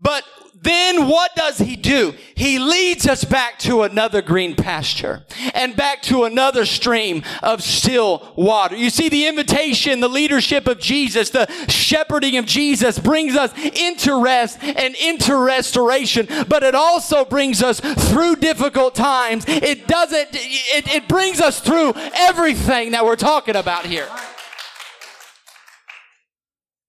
But 0.00 0.24
then 0.64 1.08
what 1.08 1.34
does 1.36 1.58
he 1.58 1.76
do? 1.76 2.14
He 2.34 2.58
leads 2.58 3.06
us 3.06 3.24
back 3.24 3.58
to 3.60 3.82
another 3.82 4.22
green 4.22 4.56
pasture 4.56 5.24
and 5.54 5.76
back 5.76 6.02
to 6.02 6.24
another 6.24 6.64
stream 6.64 7.22
of 7.42 7.62
still 7.62 8.32
water. 8.36 8.74
You 8.74 8.90
see, 8.90 9.08
the 9.08 9.26
invitation, 9.26 10.00
the 10.00 10.08
leadership 10.08 10.66
of 10.66 10.80
Jesus, 10.80 11.30
the 11.30 11.46
shepherding 11.68 12.36
of 12.36 12.46
Jesus 12.46 12.98
brings 12.98 13.36
us 13.36 13.52
into 13.56 14.22
rest 14.22 14.58
and 14.62 14.94
into 14.96 15.36
restoration, 15.36 16.26
but 16.48 16.62
it 16.62 16.74
also 16.74 17.24
brings 17.24 17.62
us 17.62 17.80
through 17.80 18.36
difficult 18.36 18.94
times. 18.94 19.44
It 19.46 19.86
doesn't, 19.86 20.28
it, 20.32 20.88
it 20.88 21.08
brings 21.08 21.40
us 21.40 21.60
through 21.60 21.92
everything 22.16 22.92
that 22.92 23.04
we're 23.04 23.16
talking 23.16 23.56
about 23.56 23.86
here. 23.86 24.08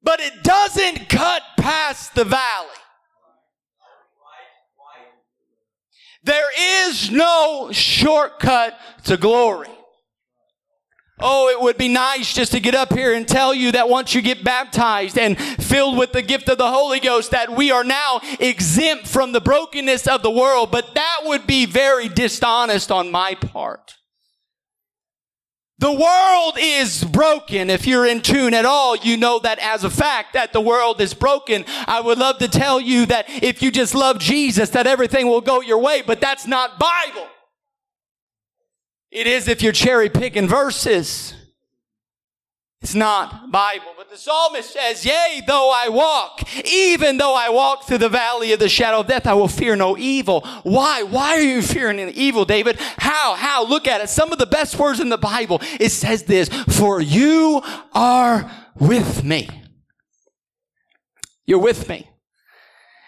But 0.02 0.20
it 0.20 0.44
doesn't 0.44 1.10
cut 1.10 1.42
past 1.58 2.14
the 2.14 2.24
valley. 2.24 2.70
There 6.26 6.88
is 6.88 7.12
no 7.12 7.70
shortcut 7.72 8.78
to 9.04 9.16
glory. 9.16 9.70
Oh, 11.20 11.50
it 11.50 11.62
would 11.62 11.78
be 11.78 11.88
nice 11.88 12.34
just 12.34 12.52
to 12.52 12.60
get 12.60 12.76
up 12.76 12.92
here 12.92 13.14
and 13.14 13.28
tell 13.28 13.54
you 13.54 13.72
that 13.72 13.88
once 13.88 14.14
you 14.14 14.22
get 14.22 14.44
baptized 14.44 15.18
and 15.18 15.38
filled 15.40 15.98
with 15.98 16.12
the 16.12 16.22
gift 16.22 16.50
of 16.50 16.58
the 16.58 16.70
Holy 16.70 17.00
Ghost, 17.00 17.32
that 17.32 17.56
we 17.56 17.72
are 17.72 17.86
now 17.86 18.20
exempt 18.40 19.08
from 19.08 19.32
the 19.32 19.40
brokenness 19.40 20.08
of 20.08 20.24
the 20.24 20.32
world, 20.32 20.72
but 20.72 20.94
that 20.96 21.20
would 21.24 21.48
be 21.48 21.66
very 21.66 22.10
dishonest 22.10 22.92
on 22.92 23.12
my 23.12 23.36
part. 23.36 23.94
The 25.78 25.92
world 25.92 26.58
is 26.58 27.04
broken. 27.04 27.70
If 27.70 27.86
you're 27.86 28.06
in 28.06 28.22
tune 28.22 28.54
at 28.54 28.64
all, 28.64 28.96
you 28.96 29.18
know 29.18 29.40
that 29.40 29.60
as 29.60 29.84
a 29.84 29.90
fact 29.90 30.34
that 30.34 30.54
the 30.54 30.62
world 30.62 31.02
is 31.02 31.14
broken. 31.14 31.66
I 31.86 32.00
would 32.00 32.18
love 32.18 32.38
to 32.38 32.48
tell 32.48 32.80
you 32.80 33.06
that 33.08 33.26
if 33.28 33.62
you 33.62 33.72
just 33.72 33.94
love 33.94 34.18
Jesus, 34.18 34.70
that 34.70 34.88
everything 34.88 35.28
will 35.28 35.42
go 35.42 35.60
your 35.60 35.80
way, 35.80 36.02
but 36.02 36.22
that's 36.22 36.48
not 36.48 36.80
Bible. 36.80 37.28
It 39.12 39.28
is 39.28 39.50
if 39.50 39.62
you're 39.62 39.74
cherry 39.74 40.10
picking 40.10 40.48
verses. 40.48 41.34
It's 42.82 42.96
not 42.96 43.52
Bible. 43.52 43.95
The 44.16 44.22
psalmist 44.22 44.72
says, 44.72 45.06
Yea, 45.06 45.42
though 45.46 45.74
I 45.76 45.90
walk, 45.90 46.42
even 46.64 47.18
though 47.18 47.36
I 47.36 47.50
walk 47.50 47.84
through 47.84 47.98
the 47.98 48.08
valley 48.08 48.54
of 48.54 48.60
the 48.60 48.70
shadow 48.70 49.02
of 49.02 49.08
death, 49.08 49.28
I 49.28 49.34
will 49.34 49.50
fear 49.50 49.76
no 49.76 49.98
evil. 49.98 50.40
Why? 50.64 51.04
Why 51.04 51.36
are 51.36 51.42
you 51.42 51.62
fearing 51.62 52.00
evil, 52.00 52.46
David? 52.46 52.78
How? 52.80 53.36
How? 53.36 53.66
Look 53.66 53.90
at 53.90 54.00
it. 54.00 54.08
Some 54.08 54.32
of 54.32 54.38
the 54.38 54.46
best 54.46 54.80
words 54.80 55.02
in 55.02 55.10
the 55.10 55.18
Bible. 55.18 55.60
It 55.82 55.90
says 55.90 56.24
this, 56.24 56.48
For 56.48 57.02
you 57.02 57.62
are 57.92 58.50
with 58.80 59.26
me. 59.26 59.50
You're 61.46 61.60
with 61.60 61.90
me. 61.90 62.10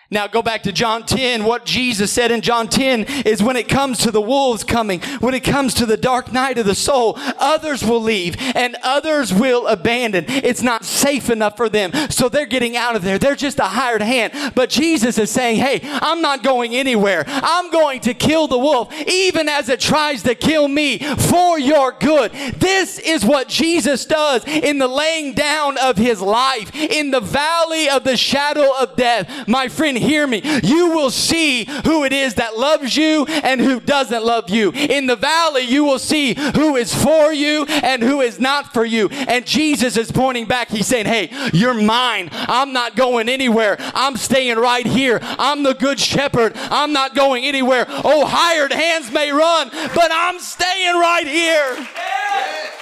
Now 0.10 0.26
go 0.26 0.42
back 0.42 0.64
to 0.64 0.72
John 0.72 1.06
10. 1.06 1.44
What 1.44 1.66
Jesus 1.66 2.14
said 2.14 2.32
in 2.32 2.40
John 2.40 2.70
10 2.70 3.04
is 3.26 3.44
when 3.44 3.58
it 3.58 3.68
comes 3.68 3.98
to 4.00 4.12
the 4.12 4.22
wolves 4.22 4.64
coming, 4.64 5.02
when 5.20 5.34
it 5.34 5.44
comes 5.44 5.74
to 5.76 5.86
the 5.86 5.98
dark 5.98 6.32
night 6.32 6.58
of 6.58 6.66
the 6.66 6.76
soul, 6.76 7.16
others 7.38 7.84
will 7.84 8.02
leave 8.02 8.38
and 8.40 8.78
others 8.84 9.34
will 9.34 9.68
abandon. 9.68 10.24
It's 10.30 10.62
not 10.62 10.86
safe 10.86 11.30
enough 11.30 11.58
for 11.58 11.68
them. 11.68 11.92
So 12.10 12.30
they're 12.30 12.46
getting 12.46 12.78
out 12.78 12.96
of 12.96 13.04
there. 13.04 13.20
They're 13.20 13.36
just 13.36 13.60
a 13.60 13.64
hired 13.64 14.02
hand. 14.02 14.54
But 14.56 14.70
Jesus 14.70 15.18
is 15.18 15.30
saying, 15.30 15.58
Hey, 15.58 15.82
I'm 15.84 16.22
not 16.22 16.42
going 16.42 16.74
anywhere. 16.74 17.26
I'm 17.28 17.70
going 17.70 18.00
to 18.02 18.14
kill 18.14 18.48
the 18.48 18.58
wolf, 18.58 18.94
even 19.08 19.50
as 19.50 19.68
it 19.68 19.82
tries 19.82 20.24
to 20.24 20.36
kill 20.36 20.70
me 20.70 21.00
for 21.00 21.60
your 21.60 21.92
good. 21.92 22.32
This 22.32 22.98
is 22.98 23.26
what 23.26 23.50
Jesus 23.50 24.06
does 24.06 24.46
in 24.46 24.78
the 24.78 24.88
laying 24.88 25.34
down 25.34 25.78
of 25.78 25.98
his 25.98 26.22
life 26.22 26.74
in 26.74 27.12
the 27.12 27.20
valley 27.20 27.90
of 27.90 28.06
the 28.06 28.16
shadow 28.16 28.72
of 28.80 28.96
death. 28.96 29.50
My 29.50 29.68
friend, 29.68 29.97
hear 30.00 30.28
me. 30.28 30.42
You 30.64 30.92
will 30.92 31.12
see 31.12 31.66
who 31.86 32.04
it 32.04 32.14
is 32.14 32.36
that 32.36 32.58
loves 32.58 32.96
you 32.96 33.26
and 33.26 33.62
who 33.62 33.80
doesn't 33.80 34.24
love 34.24 34.50
you. 34.50 34.72
In 34.72 35.08
the 35.08 35.16
valley, 35.16 35.64
you 35.64 35.84
will 35.84 36.00
see 36.00 36.34
who 36.56 36.76
is 36.76 36.94
for 36.94 37.34
you 37.34 37.66
and 37.66 38.02
who 38.02 38.22
is 38.22 38.40
not 38.40 38.74
for 38.74 38.86
you. 38.86 39.10
And 39.10 39.46
Jesus 39.46 39.98
is 39.98 40.12
pointing 40.12 40.46
back. 40.46 40.70
He's 40.70 40.88
saying, 40.88 41.06
Hey, 41.06 41.30
you're 41.54 41.74
mine. 41.74 42.30
I'm 42.32 42.74
not 42.74 42.96
going 42.96 43.30
anywhere. 43.30 43.78
I'm 43.80 44.18
staying 44.18 44.58
right 44.58 44.86
here. 44.86 45.20
I'm 45.22 45.64
the 45.64 45.74
good 45.74 46.00
shepherd. 46.00 46.54
I'm 46.56 46.94
not 46.94 47.16
going 47.16 47.46
anywhere. 47.46 47.86
Oh, 47.88 48.26
hired 48.26 48.72
hands 48.72 49.12
may 49.12 49.32
run, 49.32 49.70
but 49.70 50.12
I'm 50.12 50.40
staying 50.40 50.96
right 50.96 51.28
here. 51.28 52.77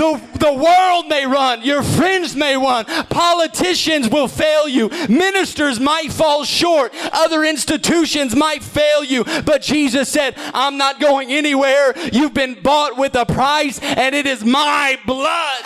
The, 0.00 0.18
the 0.38 0.54
world 0.54 1.08
may 1.08 1.26
run. 1.26 1.60
Your 1.60 1.82
friends 1.82 2.34
may 2.34 2.56
run. 2.56 2.86
Politicians 2.86 4.08
will 4.08 4.28
fail 4.28 4.66
you. 4.66 4.88
Ministers 5.10 5.78
might 5.78 6.10
fall 6.10 6.42
short. 6.44 6.94
Other 7.12 7.44
institutions 7.44 8.34
might 8.34 8.62
fail 8.62 9.04
you. 9.04 9.24
But 9.44 9.60
Jesus 9.60 10.08
said, 10.08 10.36
I'm 10.54 10.78
not 10.78 11.00
going 11.00 11.30
anywhere. 11.30 11.92
You've 12.14 12.32
been 12.32 12.62
bought 12.62 12.96
with 12.96 13.14
a 13.14 13.26
price 13.26 13.78
and 13.78 14.14
it 14.14 14.24
is 14.24 14.42
my 14.42 14.98
blood. 15.04 15.64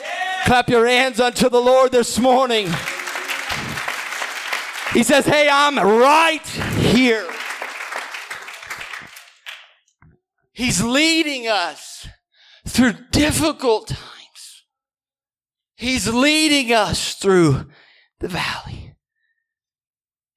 Yeah. 0.00 0.44
Clap 0.46 0.70
your 0.70 0.86
hands 0.86 1.20
unto 1.20 1.50
the 1.50 1.60
Lord 1.60 1.92
this 1.92 2.18
morning. 2.18 2.64
He 4.94 5.02
says, 5.02 5.26
Hey, 5.26 5.50
I'm 5.52 5.76
right 5.76 6.46
here. 6.46 7.28
He's 10.54 10.82
leading 10.82 11.46
us 11.46 11.89
through 12.70 12.94
difficult 13.10 13.88
times. 13.88 14.64
He's 15.76 16.08
leading 16.08 16.72
us 16.72 17.14
through 17.14 17.66
the 18.20 18.28
valley. 18.28 18.94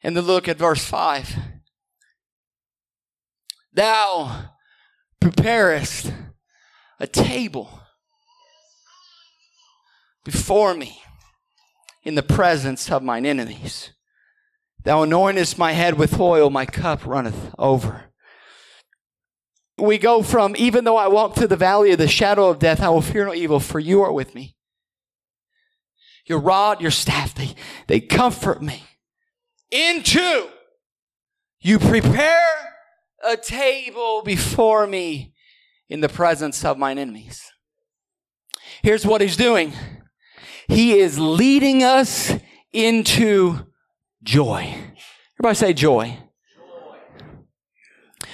And 0.02 0.18
then 0.18 0.26
look 0.26 0.48
at 0.48 0.58
verse 0.58 0.84
5. 0.84 1.36
Thou 3.74 4.50
preparest 5.20 6.14
a 7.00 7.08
table 7.08 7.82
before 10.24 10.74
me 10.74 11.02
in 12.04 12.16
the 12.16 12.24
presence 12.24 12.92
of 12.92 13.04
mine 13.04 13.26
enemies. 13.26 13.92
Thou 14.84 15.06
anointest 15.06 15.58
my 15.58 15.72
head 15.72 15.98
with 15.98 16.20
oil, 16.20 16.50
my 16.50 16.66
cup 16.66 17.06
runneth 17.06 17.54
over 17.58 18.13
we 19.78 19.98
go 19.98 20.22
from, 20.22 20.56
even 20.58 20.84
though 20.84 20.98
I 20.98 21.08
walk 21.08 21.36
through 21.36 21.48
the 21.48 21.56
valley 21.56 21.92
of 21.92 21.98
the 21.98 22.08
shadow 22.08 22.50
of 22.50 22.60
death, 22.60 22.82
I 22.82 22.90
will 22.90 23.02
fear 23.02 23.26
no 23.26 23.34
evil, 23.34 23.60
for 23.60 23.80
you 23.80 24.02
are 24.02 24.14
with 24.14 24.36
me. 24.36 24.56
Your 26.26 26.40
rod, 26.40 26.80
your 26.80 26.92
staff, 26.92 27.34
they, 27.34 27.56
they 27.88 28.00
comfort 28.00 28.62
me. 28.62 28.84
Into, 29.72 30.48
you 31.60 31.80
prepare 31.80 32.76
a 33.28 33.36
table 33.36 34.22
before 34.24 34.86
me 34.86 35.34
in 35.90 36.02
the 36.02 36.10
presence 36.10 36.64
of 36.64 36.78
mine 36.78 36.98
enemies. 36.98 37.52
Here's 38.84 39.06
what 39.06 39.22
he's 39.22 39.38
doing. 39.38 39.74
He 40.68 41.00
is 41.00 41.20
leading 41.20 41.84
us 41.84 42.32
into 42.72 43.68
joy. 44.22 44.76
Everybody 45.40 45.56
say 45.56 45.74
joy. 45.74 46.18
joy. 46.56 48.28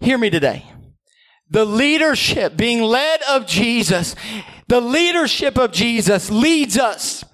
Hear 0.00 0.18
me 0.18 0.30
today 0.30 0.73
the 1.50 1.64
leadership, 1.64 2.56
being 2.56 2.82
led 2.82 3.20
of 3.28 3.46
Jesus, 3.46 4.14
the 4.68 4.80
leadership 4.80 5.58
of 5.58 5.72
Jesus 5.72 6.30
leads 6.30 6.78
us 6.78 7.24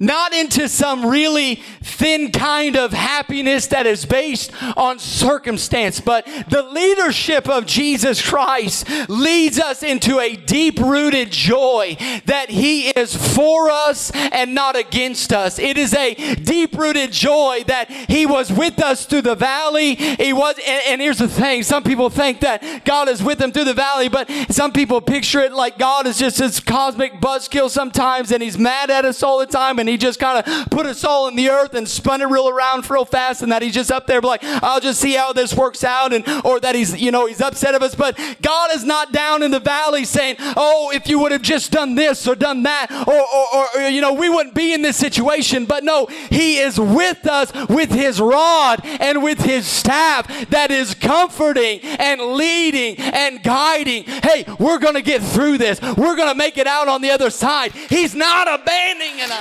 not 0.00 0.32
into 0.32 0.68
some 0.68 1.06
really 1.06 1.56
thin 1.82 2.30
kind 2.30 2.76
of 2.76 2.92
happiness 2.92 3.66
that 3.68 3.86
is 3.86 4.04
based 4.06 4.52
on 4.76 4.98
circumstance, 4.98 6.00
but 6.00 6.24
the 6.48 6.62
leadership 6.62 7.48
of 7.48 7.66
Jesus 7.66 8.22
Christ 8.26 8.88
leads 9.08 9.58
us 9.58 9.82
into 9.82 10.20
a 10.20 10.36
deep 10.36 10.78
rooted 10.78 11.32
joy 11.32 11.96
that 12.26 12.50
He 12.50 12.90
is 12.90 13.16
for 13.34 13.70
us 13.70 14.12
and 14.14 14.54
not 14.54 14.76
against 14.76 15.32
us. 15.32 15.58
It 15.58 15.76
is 15.76 15.94
a 15.94 16.14
deep 16.36 16.76
rooted 16.76 17.12
joy 17.12 17.64
that 17.66 17.90
He 17.90 18.26
was 18.26 18.52
with 18.52 18.80
us 18.80 19.04
through 19.04 19.22
the 19.22 19.34
valley. 19.34 19.94
He 19.94 20.32
was, 20.32 20.56
and, 20.64 20.82
and 20.86 21.00
here's 21.00 21.18
the 21.18 21.28
thing 21.28 21.62
some 21.62 21.82
people 21.82 22.10
think 22.10 22.40
that 22.40 22.84
God 22.84 23.08
is 23.08 23.22
with 23.22 23.38
them 23.38 23.50
through 23.50 23.64
the 23.64 23.74
valley, 23.74 24.08
but 24.08 24.30
some 24.50 24.72
people 24.72 25.00
picture 25.00 25.40
it 25.40 25.52
like 25.52 25.78
God 25.78 26.06
is 26.06 26.18
just 26.18 26.38
this 26.38 26.60
cosmic 26.60 27.14
buzzkill 27.14 27.68
sometimes 27.68 28.30
and 28.30 28.42
He's 28.42 28.58
mad 28.58 28.90
at 28.90 29.04
us 29.04 29.22
all 29.22 29.38
the 29.38 29.46
time 29.46 29.78
and 29.78 29.87
and 29.88 29.92
he 29.92 29.96
just 29.96 30.20
kind 30.20 30.46
of 30.46 30.70
put 30.70 30.84
us 30.84 31.02
all 31.02 31.28
in 31.28 31.36
the 31.36 31.48
earth 31.48 31.72
and 31.72 31.88
spun 31.88 32.20
it 32.20 32.26
real 32.26 32.46
around 32.46 32.88
real 32.90 33.06
fast 33.06 33.40
and 33.40 33.50
that 33.50 33.62
he's 33.62 33.72
just 33.72 33.90
up 33.90 34.06
there 34.06 34.20
like, 34.20 34.44
I'll 34.44 34.80
just 34.80 35.00
see 35.00 35.14
how 35.14 35.32
this 35.32 35.54
works 35.54 35.82
out 35.82 36.12
and, 36.12 36.28
or 36.44 36.60
that 36.60 36.74
he's, 36.74 37.00
you 37.00 37.10
know, 37.10 37.24
he's 37.24 37.40
upset 37.40 37.74
of 37.74 37.82
us. 37.82 37.94
But 37.94 38.18
God 38.42 38.70
is 38.74 38.84
not 38.84 39.12
down 39.12 39.42
in 39.42 39.50
the 39.50 39.60
valley 39.60 40.04
saying, 40.04 40.36
oh, 40.38 40.90
if 40.92 41.08
you 41.08 41.18
would 41.20 41.32
have 41.32 41.40
just 41.40 41.72
done 41.72 41.94
this 41.94 42.28
or 42.28 42.34
done 42.34 42.64
that 42.64 42.90
or, 43.08 43.14
or, 43.14 43.82
or, 43.82 43.88
you 43.88 44.02
know, 44.02 44.12
we 44.12 44.28
wouldn't 44.28 44.54
be 44.54 44.74
in 44.74 44.82
this 44.82 44.98
situation. 44.98 45.64
But 45.64 45.84
no, 45.84 46.04
he 46.06 46.58
is 46.58 46.78
with 46.78 47.26
us 47.26 47.50
with 47.70 47.90
his 47.90 48.20
rod 48.20 48.80
and 48.84 49.22
with 49.22 49.40
his 49.40 49.66
staff 49.66 50.50
that 50.50 50.70
is 50.70 50.94
comforting 50.94 51.80
and 51.80 52.20
leading 52.20 52.96
and 52.98 53.42
guiding. 53.42 54.04
Hey, 54.04 54.44
we're 54.58 54.78
going 54.78 54.96
to 54.96 55.02
get 55.02 55.22
through 55.22 55.56
this. 55.56 55.80
We're 55.80 56.16
going 56.16 56.28
to 56.28 56.34
make 56.36 56.58
it 56.58 56.66
out 56.66 56.88
on 56.88 57.00
the 57.00 57.10
other 57.10 57.30
side. 57.30 57.72
He's 57.72 58.14
not 58.14 58.48
abandoning 58.52 59.20
us. 59.22 59.38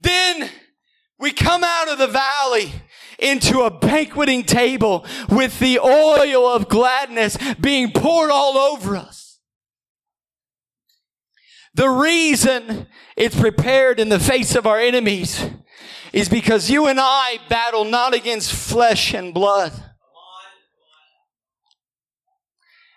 Then 0.00 0.50
we 1.18 1.32
come 1.32 1.64
out 1.64 1.88
of 1.88 1.98
the 1.98 2.06
valley 2.06 2.72
into 3.18 3.62
a 3.62 3.70
banqueting 3.70 4.44
table 4.44 5.04
with 5.28 5.58
the 5.58 5.78
oil 5.78 6.46
of 6.46 6.68
gladness 6.68 7.36
being 7.60 7.90
poured 7.90 8.30
all 8.30 8.56
over 8.56 8.96
us. 8.96 9.40
The 11.74 11.88
reason 11.88 12.86
it's 13.16 13.38
prepared 13.38 14.00
in 14.00 14.08
the 14.08 14.20
face 14.20 14.54
of 14.54 14.66
our 14.66 14.78
enemies 14.78 15.48
is 16.12 16.28
because 16.28 16.70
you 16.70 16.86
and 16.86 16.98
I 17.00 17.38
battle 17.48 17.84
not 17.84 18.14
against 18.14 18.52
flesh 18.52 19.14
and 19.14 19.34
blood. 19.34 19.72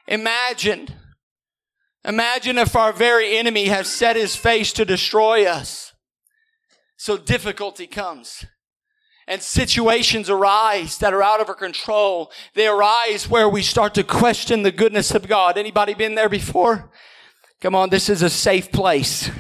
Imagine 0.08 0.88
Imagine 2.04 2.58
if 2.58 2.76
our 2.76 2.92
very 2.92 3.38
enemy 3.38 3.66
has 3.66 3.88
set 3.88 4.16
his 4.16 4.36
face 4.36 4.74
to 4.74 4.86
destroy 4.86 5.46
us. 5.46 5.91
So 7.02 7.18
difficulty 7.18 7.88
comes 7.88 8.46
and 9.28 9.42
situations 9.42 10.30
arise 10.30 11.00
that 11.00 11.16
are 11.16 11.24
out 11.24 11.42
of 11.42 11.50
our 11.50 11.56
control. 11.56 12.32
They 12.54 12.68
arise 12.68 13.28
where 13.28 13.50
we 13.50 13.64
start 13.64 13.96
to 13.96 14.04
question 14.04 14.62
the 14.62 14.72
goodness 14.72 15.10
of 15.10 15.28
God. 15.28 15.58
Anybody 15.58 15.96
been 15.96 16.14
there 16.14 16.30
before? 16.30 16.92
Come 17.60 17.74
on, 17.74 17.90
this 17.90 18.08
is 18.08 18.22
a 18.22 18.30
safe 18.30 18.72
place. 18.72 19.32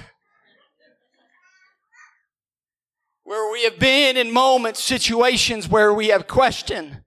Where 3.26 3.52
we 3.52 3.63
have 3.65 3.78
been 3.78 4.17
in 4.17 4.34
moments, 4.34 4.84
situations 4.84 5.69
where 5.69 5.93
we 5.93 6.08
have 6.08 6.26
questioned, 6.28 7.04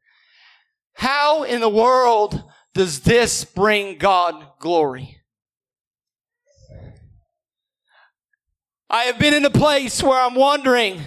how 0.93 1.43
in 1.43 1.61
the 1.61 1.69
world 1.69 2.45
does 2.75 3.01
this 3.01 3.45
bring 3.45 3.99
God 3.99 4.47
glory? 4.61 5.19
I 8.95 9.07
have 9.07 9.19
been 9.19 9.35
in 9.35 9.45
a 9.45 9.51
place 9.51 10.01
where 10.05 10.17
I'm 10.17 10.37
wondering 10.37 11.01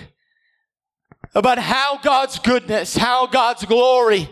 about 1.33 1.57
how 1.57 1.97
God's 1.99 2.37
goodness, 2.37 2.97
how 2.97 3.27
God's 3.27 3.63
glory 3.63 4.29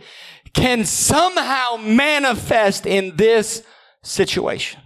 can 0.53 0.83
somehow 0.83 1.77
manifest 1.77 2.85
in 2.85 3.15
this 3.15 3.63
situation. 4.03 4.81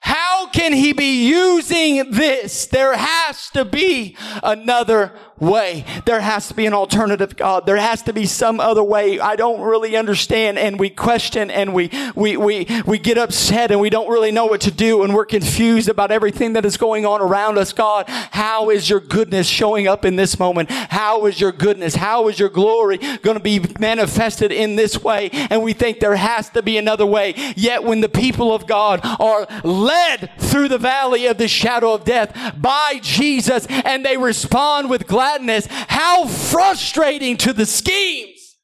How 0.00 0.45
can 0.56 0.72
he 0.72 0.94
be 0.94 1.28
using 1.28 2.12
this? 2.12 2.64
There 2.64 2.96
has 2.96 3.50
to 3.50 3.66
be 3.66 4.16
another 4.42 5.12
way. 5.38 5.84
There 6.06 6.20
has 6.20 6.48
to 6.48 6.54
be 6.54 6.64
an 6.64 6.72
alternative 6.72 7.36
God. 7.36 7.66
There 7.66 7.76
has 7.76 8.00
to 8.04 8.14
be 8.14 8.24
some 8.24 8.58
other 8.58 8.82
way. 8.82 9.20
I 9.20 9.36
don't 9.36 9.60
really 9.60 9.96
understand 9.96 10.58
and 10.58 10.80
we 10.80 10.88
question 10.88 11.50
and 11.50 11.74
we, 11.74 11.90
we, 12.14 12.38
we, 12.38 12.66
we 12.86 12.98
get 12.98 13.18
upset 13.18 13.70
and 13.70 13.80
we 13.80 13.90
don't 13.90 14.08
really 14.08 14.30
know 14.30 14.46
what 14.46 14.62
to 14.62 14.70
do 14.70 15.02
and 15.02 15.14
we're 15.14 15.26
confused 15.26 15.90
about 15.90 16.10
everything 16.10 16.54
that 16.54 16.64
is 16.64 16.78
going 16.78 17.04
on 17.04 17.20
around 17.20 17.58
us. 17.58 17.74
God, 17.74 18.08
how 18.08 18.70
is 18.70 18.88
your 18.88 19.00
goodness 19.00 19.46
showing 19.46 19.86
up 19.86 20.06
in 20.06 20.16
this 20.16 20.38
moment? 20.38 20.70
How 20.70 21.26
is 21.26 21.38
your 21.38 21.52
goodness? 21.52 21.96
How 21.96 22.28
is 22.28 22.38
your 22.38 22.48
glory 22.48 22.96
going 22.96 23.36
to 23.36 23.42
be 23.42 23.62
manifested 23.78 24.52
in 24.52 24.76
this 24.76 25.02
way? 25.02 25.28
And 25.50 25.62
we 25.62 25.74
think 25.74 26.00
there 26.00 26.16
has 26.16 26.48
to 26.50 26.62
be 26.62 26.78
another 26.78 27.04
way. 27.04 27.34
Yet 27.56 27.84
when 27.84 28.00
the 28.00 28.08
people 28.08 28.54
of 28.54 28.66
God 28.66 29.00
are 29.20 29.46
led 29.62 30.30
through 30.46 30.68
the 30.68 30.78
valley 30.78 31.26
of 31.26 31.38
the 31.38 31.48
shadow 31.48 31.94
of 31.94 32.04
death 32.04 32.32
by 32.60 33.00
Jesus 33.02 33.66
and 33.68 34.04
they 34.04 34.16
respond 34.16 34.88
with 34.90 35.06
gladness 35.06 35.66
how 35.70 36.26
frustrating 36.26 37.36
to 37.38 37.52
the 37.52 37.66
schemes 37.66 38.56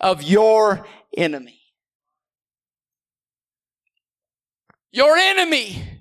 of 0.00 0.22
your 0.22 0.86
enemy. 1.16 1.60
Your 4.90 5.16
enemy 5.16 5.97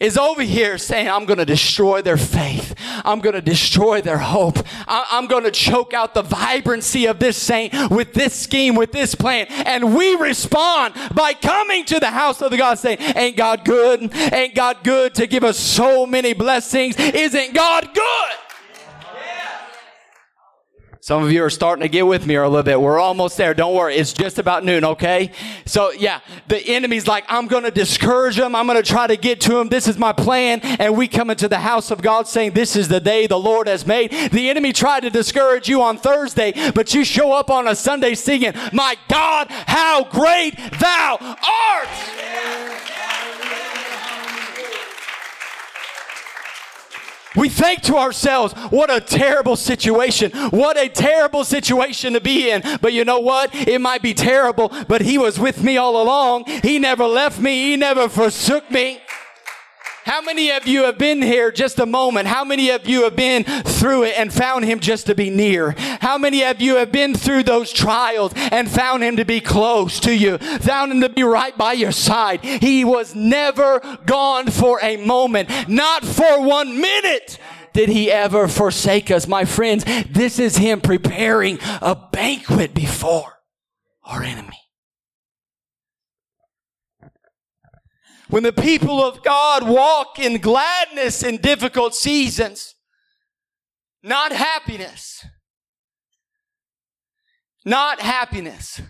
is 0.00 0.18
over 0.18 0.42
here 0.42 0.78
saying, 0.78 1.08
I'm 1.08 1.24
going 1.24 1.38
to 1.38 1.44
destroy 1.44 2.02
their 2.02 2.16
faith. 2.16 2.74
I'm 3.04 3.20
going 3.20 3.34
to 3.34 3.42
destroy 3.42 4.00
their 4.00 4.18
hope. 4.18 4.58
I- 4.86 5.06
am 5.12 5.26
going 5.26 5.44
to 5.44 5.50
choke 5.50 5.94
out 5.94 6.14
the 6.14 6.22
vibrancy 6.22 7.06
of 7.06 7.18
this 7.18 7.36
saint 7.36 7.90
with 7.90 8.12
this 8.12 8.34
scheme, 8.34 8.74
with 8.74 8.92
this 8.92 9.14
plan. 9.14 9.46
And 9.48 9.96
we 9.96 10.14
respond 10.16 10.94
by 11.14 11.34
coming 11.34 11.84
to 11.86 12.00
the 12.00 12.10
house 12.10 12.42
of 12.42 12.50
the 12.50 12.56
God 12.56 12.78
saying, 12.78 12.98
ain't 13.00 13.36
God 13.36 13.64
good? 13.64 14.14
Ain't 14.14 14.54
God 14.54 14.78
good 14.82 15.14
to 15.14 15.26
give 15.26 15.44
us 15.44 15.58
so 15.58 16.06
many 16.06 16.32
blessings? 16.32 16.96
Isn't 16.98 17.54
God 17.54 17.94
good? 17.94 18.45
Some 21.06 21.22
of 21.22 21.30
you 21.30 21.44
are 21.44 21.50
starting 21.50 21.82
to 21.82 21.88
get 21.88 22.04
with 22.04 22.26
me 22.26 22.34
a 22.34 22.42
little 22.48 22.64
bit. 22.64 22.80
We're 22.80 22.98
almost 22.98 23.36
there. 23.36 23.54
Don't 23.54 23.76
worry. 23.76 23.94
It's 23.94 24.12
just 24.12 24.40
about 24.40 24.64
noon, 24.64 24.84
okay? 24.84 25.30
So 25.64 25.92
yeah, 25.92 26.18
the 26.48 26.58
enemy's 26.58 27.06
like, 27.06 27.24
I'm 27.28 27.46
going 27.46 27.62
to 27.62 27.70
discourage 27.70 28.34
them. 28.34 28.56
I'm 28.56 28.66
going 28.66 28.76
to 28.76 28.82
try 28.82 29.06
to 29.06 29.16
get 29.16 29.40
to 29.42 29.50
them. 29.50 29.68
This 29.68 29.86
is 29.86 29.98
my 29.98 30.12
plan. 30.12 30.58
And 30.62 30.96
we 30.96 31.06
come 31.06 31.30
into 31.30 31.46
the 31.46 31.60
house 31.60 31.92
of 31.92 32.02
God 32.02 32.26
saying, 32.26 32.54
this 32.54 32.74
is 32.74 32.88
the 32.88 32.98
day 32.98 33.28
the 33.28 33.38
Lord 33.38 33.68
has 33.68 33.86
made. 33.86 34.10
The 34.32 34.50
enemy 34.50 34.72
tried 34.72 35.02
to 35.02 35.10
discourage 35.10 35.68
you 35.68 35.80
on 35.80 35.96
Thursday, 35.96 36.72
but 36.72 36.92
you 36.92 37.04
show 37.04 37.32
up 37.32 37.50
on 37.50 37.68
a 37.68 37.76
Sunday 37.76 38.16
singing, 38.16 38.54
my 38.72 38.96
God, 39.06 39.46
how 39.48 40.02
great 40.10 40.56
thou 40.56 41.18
art. 41.20 42.95
We 47.36 47.48
think 47.48 47.82
to 47.82 47.96
ourselves, 47.96 48.54
what 48.70 48.90
a 48.90 49.00
terrible 49.00 49.56
situation. 49.56 50.32
What 50.50 50.78
a 50.78 50.88
terrible 50.88 51.44
situation 51.44 52.14
to 52.14 52.20
be 52.20 52.50
in. 52.50 52.62
But 52.80 52.92
you 52.92 53.04
know 53.04 53.20
what? 53.20 53.54
It 53.54 53.80
might 53.80 54.02
be 54.02 54.14
terrible, 54.14 54.72
but 54.88 55.02
He 55.02 55.18
was 55.18 55.38
with 55.38 55.62
me 55.62 55.76
all 55.76 56.02
along. 56.02 56.46
He 56.62 56.78
never 56.78 57.04
left 57.04 57.40
me. 57.40 57.70
He 57.70 57.76
never 57.76 58.08
forsook 58.08 58.70
me. 58.70 59.00
How 60.06 60.22
many 60.22 60.52
of 60.52 60.68
you 60.68 60.84
have 60.84 60.98
been 60.98 61.20
here 61.20 61.50
just 61.50 61.80
a 61.80 61.84
moment? 61.84 62.28
How 62.28 62.44
many 62.44 62.70
of 62.70 62.88
you 62.88 63.02
have 63.02 63.16
been 63.16 63.42
through 63.42 64.04
it 64.04 64.16
and 64.16 64.32
found 64.32 64.64
him 64.64 64.78
just 64.78 65.06
to 65.06 65.16
be 65.16 65.30
near? 65.30 65.74
How 66.00 66.16
many 66.16 66.44
of 66.44 66.60
you 66.60 66.76
have 66.76 66.92
been 66.92 67.12
through 67.12 67.42
those 67.42 67.72
trials 67.72 68.32
and 68.36 68.70
found 68.70 69.02
him 69.02 69.16
to 69.16 69.24
be 69.24 69.40
close 69.40 69.98
to 70.00 70.16
you? 70.16 70.38
Found 70.38 70.92
him 70.92 71.00
to 71.00 71.08
be 71.08 71.24
right 71.24 71.58
by 71.58 71.72
your 71.72 71.90
side. 71.90 72.44
He 72.44 72.84
was 72.84 73.16
never 73.16 73.80
gone 74.06 74.52
for 74.52 74.78
a 74.80 74.96
moment, 74.96 75.50
not 75.68 76.04
for 76.04 76.40
one 76.40 76.80
minute 76.80 77.40
did 77.72 77.88
he 77.88 78.10
ever 78.12 78.46
forsake 78.46 79.10
us. 79.10 79.26
My 79.26 79.44
friends, 79.44 79.84
this 80.08 80.38
is 80.38 80.56
him 80.56 80.80
preparing 80.80 81.58
a 81.82 81.96
banquet 81.96 82.74
before 82.74 83.40
our 84.04 84.22
enemy. 84.22 84.65
When 88.28 88.42
the 88.42 88.52
people 88.52 89.02
of 89.02 89.22
God 89.22 89.68
walk 89.68 90.18
in 90.18 90.38
gladness 90.38 91.22
in 91.22 91.36
difficult 91.36 91.94
seasons, 91.94 92.74
not 94.02 94.32
happiness, 94.32 95.24
not 97.64 98.00
happiness, 98.00 98.80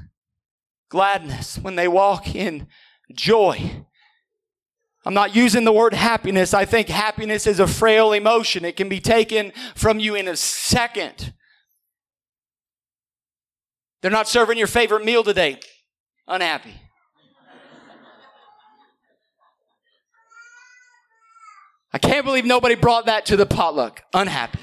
gladness, 0.89 1.59
when 1.59 1.77
they 1.77 1.89
walk 1.89 2.35
in 2.35 2.67
joy. 3.15 3.85
I'm 5.05 5.15
not 5.15 5.37
using 5.37 5.65
the 5.65 5.73
word 5.73 5.95
happiness. 5.95 6.53
I 6.53 6.65
think 6.65 6.89
happiness 6.89 7.47
is 7.47 7.61
a 7.61 7.67
frail 7.67 8.13
emotion. 8.13 8.65
It 8.65 8.77
can 8.77 8.89
be 8.89 9.01
taken 9.01 9.53
from 9.75 10.01
you 10.01 10.15
in 10.15 10.27
a 10.27 10.37
second. 10.37 11.33
They're 14.03 14.11
not 14.11 14.29
serving 14.29 14.59
your 14.59 14.67
favorite 14.67 15.05
meal 15.05 15.23
today. 15.23 15.61
Unhappy. 16.27 16.75
I 21.93 21.99
can't 21.99 22.25
believe 22.25 22.45
nobody 22.45 22.75
brought 22.75 23.07
that 23.07 23.27
to 23.27 23.37
the 23.37 23.47
potluck. 23.47 24.03
Unhappy. 24.13 24.61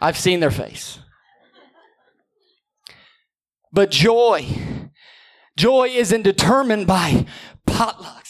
I've 0.00 0.18
seen 0.18 0.40
their 0.40 0.50
face. 0.50 0.98
But 3.72 3.90
joy, 3.90 4.46
joy 5.56 5.88
isn't 5.88 6.22
determined 6.22 6.86
by 6.86 7.26
potluck. 7.66 8.25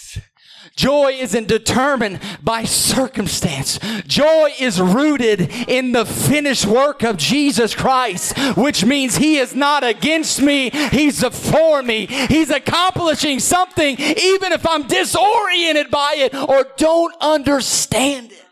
Joy 0.76 1.12
isn't 1.12 1.48
determined 1.48 2.20
by 2.42 2.64
circumstance. 2.64 3.78
Joy 4.06 4.52
is 4.60 4.78
rooted 4.78 5.50
in 5.68 5.92
the 5.92 6.04
finished 6.04 6.66
work 6.66 7.02
of 7.02 7.16
Jesus 7.16 7.74
Christ, 7.74 8.36
which 8.58 8.84
means 8.84 9.16
He 9.16 9.38
is 9.38 9.54
not 9.54 9.82
against 9.82 10.40
me. 10.42 10.68
He's 10.68 11.24
for 11.24 11.82
me. 11.82 12.06
He's 12.06 12.50
accomplishing 12.50 13.40
something 13.40 13.98
even 13.98 14.52
if 14.52 14.66
I'm 14.66 14.86
disoriented 14.86 15.90
by 15.90 16.14
it 16.18 16.34
or 16.34 16.66
don't 16.76 17.14
understand 17.22 18.32
it. 18.32 18.44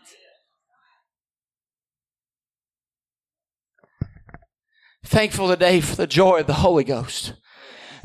Thankful 5.05 5.47
today 5.49 5.79
for 5.79 5.95
the 5.95 6.07
joy 6.07 6.39
of 6.39 6.47
the 6.47 6.53
Holy 6.55 6.83
Ghost. 6.83 7.33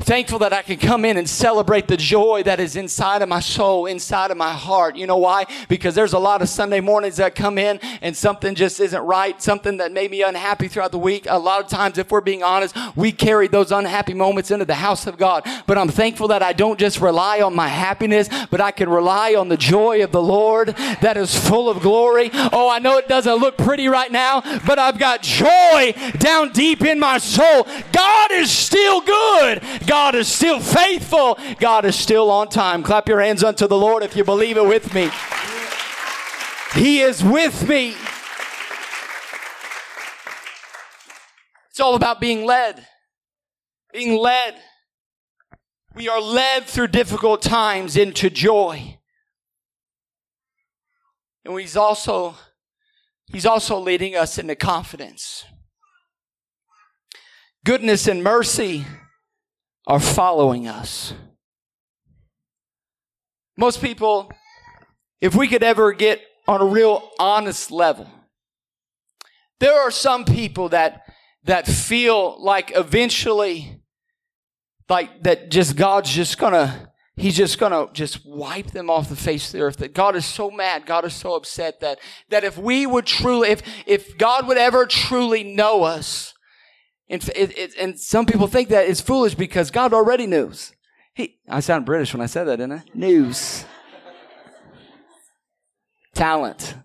Thankful 0.03 0.39
that 0.39 0.51
I 0.51 0.63
can 0.63 0.77
come 0.77 1.05
in 1.05 1.15
and 1.15 1.29
celebrate 1.29 1.87
the 1.87 1.95
joy 1.95 2.41
that 2.43 2.59
is 2.59 2.75
inside 2.75 3.21
of 3.21 3.29
my 3.29 3.39
soul, 3.39 3.85
inside 3.85 4.31
of 4.31 4.37
my 4.37 4.51
heart. 4.51 4.95
You 4.95 5.05
know 5.05 5.17
why? 5.17 5.45
Because 5.69 5.95
there's 5.95 6.13
a 6.13 6.19
lot 6.19 6.41
of 6.41 6.49
Sunday 6.49 6.79
mornings 6.79 7.17
that 7.17 7.35
come 7.35 7.57
in 7.57 7.79
and 8.01 8.17
something 8.17 8.55
just 8.55 8.79
isn't 8.79 9.01
right, 9.03 9.39
something 9.41 9.77
that 9.77 9.91
made 9.91 10.09
me 10.09 10.23
unhappy 10.23 10.67
throughout 10.67 10.91
the 10.91 10.97
week. 10.97 11.27
A 11.29 11.37
lot 11.37 11.63
of 11.63 11.69
times, 11.69 11.97
if 11.97 12.11
we're 12.11 12.19
being 12.19 12.41
honest, 12.41 12.75
we 12.95 13.11
carry 13.11 13.47
those 13.47 13.71
unhappy 13.71 14.13
moments 14.13 14.49
into 14.49 14.65
the 14.65 14.75
house 14.75 15.05
of 15.05 15.17
God. 15.17 15.47
But 15.67 15.77
I'm 15.77 15.89
thankful 15.89 16.27
that 16.29 16.41
I 16.41 16.53
don't 16.53 16.79
just 16.79 16.99
rely 16.99 17.41
on 17.41 17.55
my 17.55 17.67
happiness, 17.67 18.27
but 18.49 18.59
I 18.59 18.71
can 18.71 18.89
rely 18.89 19.35
on 19.35 19.49
the 19.49 19.57
joy 19.57 20.03
of 20.03 20.11
the 20.11 20.21
Lord 20.21 20.69
that 21.01 21.15
is 21.15 21.37
full 21.37 21.69
of 21.69 21.81
glory. 21.81 22.31
Oh, 22.33 22.69
I 22.69 22.79
know 22.79 22.97
it 22.97 23.07
doesn't 23.07 23.35
look 23.35 23.57
pretty 23.57 23.87
right 23.87 24.11
now, 24.11 24.41
but 24.65 24.79
I've 24.79 24.97
got 24.97 25.21
joy 25.21 25.93
down 26.17 26.51
deep 26.51 26.81
in 26.81 26.99
my 26.99 27.19
soul. 27.19 27.67
God 27.91 28.31
is 28.31 28.51
still 28.51 29.01
good. 29.01 29.61
God 29.91 30.15
is 30.15 30.29
still 30.29 30.61
faithful. 30.61 31.37
God 31.59 31.83
is 31.83 31.97
still 31.97 32.31
on 32.31 32.47
time. 32.47 32.81
Clap 32.81 33.09
your 33.09 33.19
hands 33.19 33.43
unto 33.43 33.67
the 33.67 33.75
Lord 33.75 34.03
if 34.03 34.15
you 34.15 34.23
believe 34.23 34.55
it 34.55 34.65
with 34.65 34.93
me. 34.93 35.09
He 36.73 37.01
is 37.01 37.21
with 37.21 37.67
me. 37.67 37.89
It's 41.69 41.81
all 41.81 41.95
about 41.95 42.21
being 42.21 42.45
led. 42.45 42.87
Being 43.91 44.17
led. 44.17 44.55
We 45.93 46.07
are 46.07 46.21
led 46.21 46.67
through 46.67 46.87
difficult 46.87 47.41
times 47.41 47.97
into 47.97 48.29
joy. 48.29 48.97
And 51.43 51.59
he's 51.59 51.75
also 51.75 52.35
he's 53.25 53.45
also 53.45 53.77
leading 53.77 54.15
us 54.15 54.37
into 54.37 54.55
confidence. 54.55 55.43
Goodness 57.65 58.07
and 58.07 58.23
mercy 58.23 58.85
are 59.87 59.99
following 59.99 60.67
us. 60.67 61.13
Most 63.57 63.81
people, 63.81 64.31
if 65.19 65.35
we 65.35 65.47
could 65.47 65.63
ever 65.63 65.91
get 65.91 66.21
on 66.47 66.61
a 66.61 66.65
real 66.65 67.09
honest 67.19 67.71
level, 67.71 68.07
there 69.59 69.79
are 69.79 69.91
some 69.91 70.25
people 70.25 70.69
that 70.69 71.03
that 71.43 71.67
feel 71.67 72.41
like 72.43 72.71
eventually 72.75 73.81
like 74.89 75.23
that 75.23 75.49
just 75.49 75.75
God's 75.75 76.09
just 76.09 76.37
gonna 76.37 76.91
He's 77.17 77.35
just 77.35 77.59
gonna 77.59 77.87
just 77.93 78.25
wipe 78.25 78.71
them 78.71 78.89
off 78.89 79.09
the 79.09 79.15
face 79.15 79.47
of 79.47 79.51
the 79.51 79.61
earth. 79.61 79.77
That 79.77 79.93
God 79.93 80.15
is 80.15 80.25
so 80.25 80.49
mad, 80.49 80.85
God 80.85 81.05
is 81.05 81.13
so 81.13 81.35
upset 81.35 81.79
that 81.81 81.99
that 82.29 82.43
if 82.43 82.57
we 82.57 82.87
would 82.87 83.05
truly, 83.05 83.49
if 83.49 83.61
if 83.85 84.17
God 84.17 84.47
would 84.47 84.57
ever 84.57 84.85
truly 84.85 85.43
know 85.43 85.83
us, 85.83 86.33
and, 87.11 87.29
it, 87.35 87.57
it, 87.57 87.75
and 87.77 87.99
some 87.99 88.25
people 88.25 88.47
think 88.47 88.69
that 88.69 88.87
it's 88.87 89.01
foolish 89.01 89.35
because 89.35 89.69
God 89.69 89.93
already 89.93 90.25
knows. 90.25 90.73
He, 91.13 91.39
I 91.49 91.59
sound 91.59 91.85
British 91.85 92.13
when 92.13 92.21
I 92.21 92.25
said 92.25 92.45
that, 92.45 92.57
didn't 92.57 92.71
I? 92.71 92.83
News. 92.93 93.65
Talent. 96.15 96.75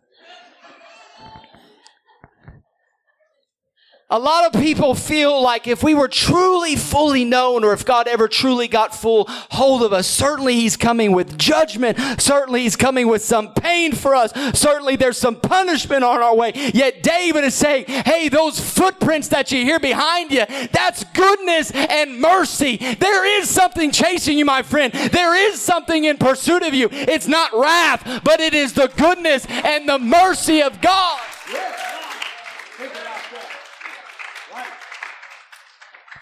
A 4.09 4.21
lot 4.21 4.47
of 4.47 4.63
people 4.63 4.95
feel 4.95 5.43
like 5.43 5.67
if 5.67 5.83
we 5.83 5.93
were 5.93 6.07
truly 6.07 6.77
fully 6.77 7.25
known 7.25 7.65
or 7.65 7.73
if 7.73 7.85
God 7.85 8.07
ever 8.07 8.29
truly 8.29 8.69
got 8.69 8.95
full 8.95 9.25
hold 9.29 9.83
of 9.83 9.93
us, 9.93 10.07
certainly 10.07 10.55
He's 10.55 10.77
coming 10.77 11.11
with 11.11 11.37
judgment. 11.37 11.99
Certainly 12.21 12.63
He's 12.63 12.77
coming 12.77 13.09
with 13.09 13.25
some 13.25 13.53
pain 13.55 13.91
for 13.91 14.15
us. 14.15 14.33
Certainly 14.57 14.95
there's 14.95 15.19
some 15.19 15.35
punishment 15.35 16.05
on 16.05 16.23
our 16.23 16.37
way. 16.37 16.53
Yet 16.73 17.03
David 17.03 17.43
is 17.43 17.57
saying, 17.57 17.87
hey, 17.87 18.29
those 18.29 18.61
footprints 18.61 19.27
that 19.29 19.51
you 19.51 19.65
hear 19.65 19.81
behind 19.81 20.31
you, 20.31 20.45
that's 20.71 21.03
goodness 21.03 21.73
and 21.73 22.21
mercy. 22.21 22.77
There 22.77 23.41
is 23.41 23.51
something 23.51 23.91
chasing 23.91 24.39
you, 24.39 24.45
my 24.45 24.63
friend. 24.63 24.93
There 24.93 25.35
is 25.51 25.61
something 25.61 26.05
in 26.05 26.17
pursuit 26.17 26.63
of 26.63 26.75
you. 26.75 26.89
It's 26.93 27.27
not 27.27 27.53
wrath, 27.53 28.23
but 28.23 28.39
it 28.39 28.55
is 28.55 28.73
the 28.73 28.87
goodness 28.97 29.45
and 29.49 29.89
the 29.89 29.99
mercy 29.99 30.63
of 30.63 30.81
God. 30.81 31.19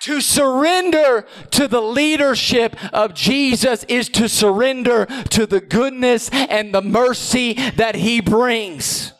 To 0.05 0.21
surrender 0.21 1.25
to 1.53 1.67
the 1.67 1.81
leadership 1.81 2.77
of 2.93 3.15
Jesus 3.15 3.85
is 3.85 4.11
to 4.11 4.29
surrender 4.29 5.07
to 5.31 5.47
the 5.47 5.63
goodness 5.63 6.29
and 6.31 6.75
the 6.75 6.83
mercy 6.83 7.55
that 7.55 7.95
he 7.95 8.21
brings 8.21 9.14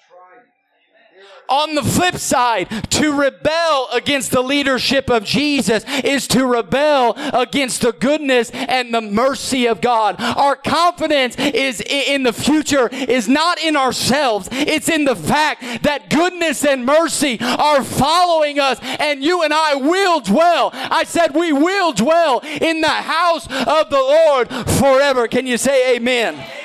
on 1.49 1.75
the 1.75 1.83
flip 1.83 2.17
side, 2.17 2.69
to 2.91 3.13
rebel 3.19 3.89
against 3.93 4.31
the 4.31 4.43
leadership 4.43 5.11
of 5.11 5.25
Jesus 5.25 5.85
is 6.03 6.27
to 6.29 6.47
rebel 6.47 7.15
against 7.33 7.83
the 7.83 7.93
goodness 7.93 8.51
and 8.51 8.93
the 8.93 9.01
mercy 9.01 9.67
of 9.67 9.81
God. 9.81 10.17
Our 10.19 10.57
confidence 10.57 11.37
is 11.37 11.81
in 11.81 12.23
the 12.23 12.33
future 12.33 12.89
is 12.89 13.29
not 13.29 13.59
in 13.59 13.77
ourselves. 13.77 14.49
It's 14.53 14.89
in 14.89 15.05
the 15.05 15.17
fact 15.17 15.83
that 15.83 16.11
goodness 16.11 16.65
and 16.65 16.85
mercy 16.85 17.39
are 17.41 17.85
following 17.85 18.59
us 18.59 18.79
and 18.83 19.23
you 19.23 19.43
and 19.43 19.53
I 19.53 19.75
will 19.75 20.21
dwell. 20.21 20.71
I 20.73 21.05
said 21.05 21.35
we 21.35 21.53
will 21.53 21.93
dwell 21.93 22.41
in 22.41 22.81
the 22.81 22.89
house 22.89 23.47
of 23.47 23.91
the 23.91 23.97
Lord 23.97 24.49
forever. 24.79 25.29
Can 25.29 25.47
you 25.47 25.59
say 25.59 25.97
amen? 25.97 26.35
amen. 26.35 26.64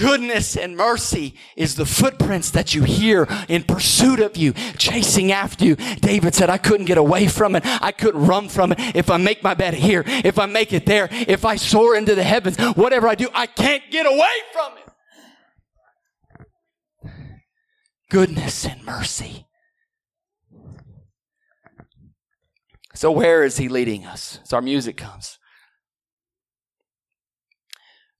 Goodness 0.00 0.56
and 0.56 0.76
mercy 0.76 1.34
is 1.56 1.74
the 1.74 1.84
footprints 1.84 2.50
that 2.50 2.74
you 2.74 2.82
hear 2.84 3.28
in 3.48 3.62
pursuit 3.62 4.18
of 4.18 4.36
you, 4.36 4.52
chasing 4.78 5.30
after 5.30 5.64
you. 5.64 5.76
David 5.76 6.34
said, 6.34 6.48
I 6.48 6.58
couldn't 6.58 6.86
get 6.86 6.98
away 6.98 7.28
from 7.28 7.54
it. 7.54 7.62
I 7.64 7.92
couldn't 7.92 8.26
run 8.26 8.48
from 8.48 8.72
it. 8.72 8.78
If 8.96 9.10
I 9.10 9.18
make 9.18 9.42
my 9.42 9.54
bed 9.54 9.74
here, 9.74 10.02
if 10.06 10.38
I 10.38 10.46
make 10.46 10.72
it 10.72 10.86
there, 10.86 11.08
if 11.10 11.44
I 11.44 11.56
soar 11.56 11.94
into 11.94 12.14
the 12.14 12.24
heavens, 12.24 12.56
whatever 12.74 13.08
I 13.08 13.14
do, 13.14 13.28
I 13.34 13.46
can't 13.46 13.82
get 13.90 14.06
away 14.06 14.36
from 14.52 14.72
it. 14.78 14.84
Goodness 18.08 18.64
and 18.64 18.82
mercy. 18.84 19.46
So, 22.94 23.12
where 23.12 23.44
is 23.44 23.56
he 23.56 23.68
leading 23.68 24.04
us 24.04 24.40
as 24.42 24.52
our 24.52 24.60
music 24.60 24.96
comes? 24.96 25.39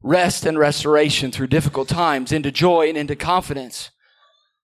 Rest 0.03 0.47
and 0.47 0.59
restoration 0.59 1.31
through 1.31 1.47
difficult 1.49 1.89
times, 1.89 2.33
into 2.33 2.51
joy 2.51 2.89
and 2.89 2.97
into 2.97 3.15
confidence. 3.17 3.91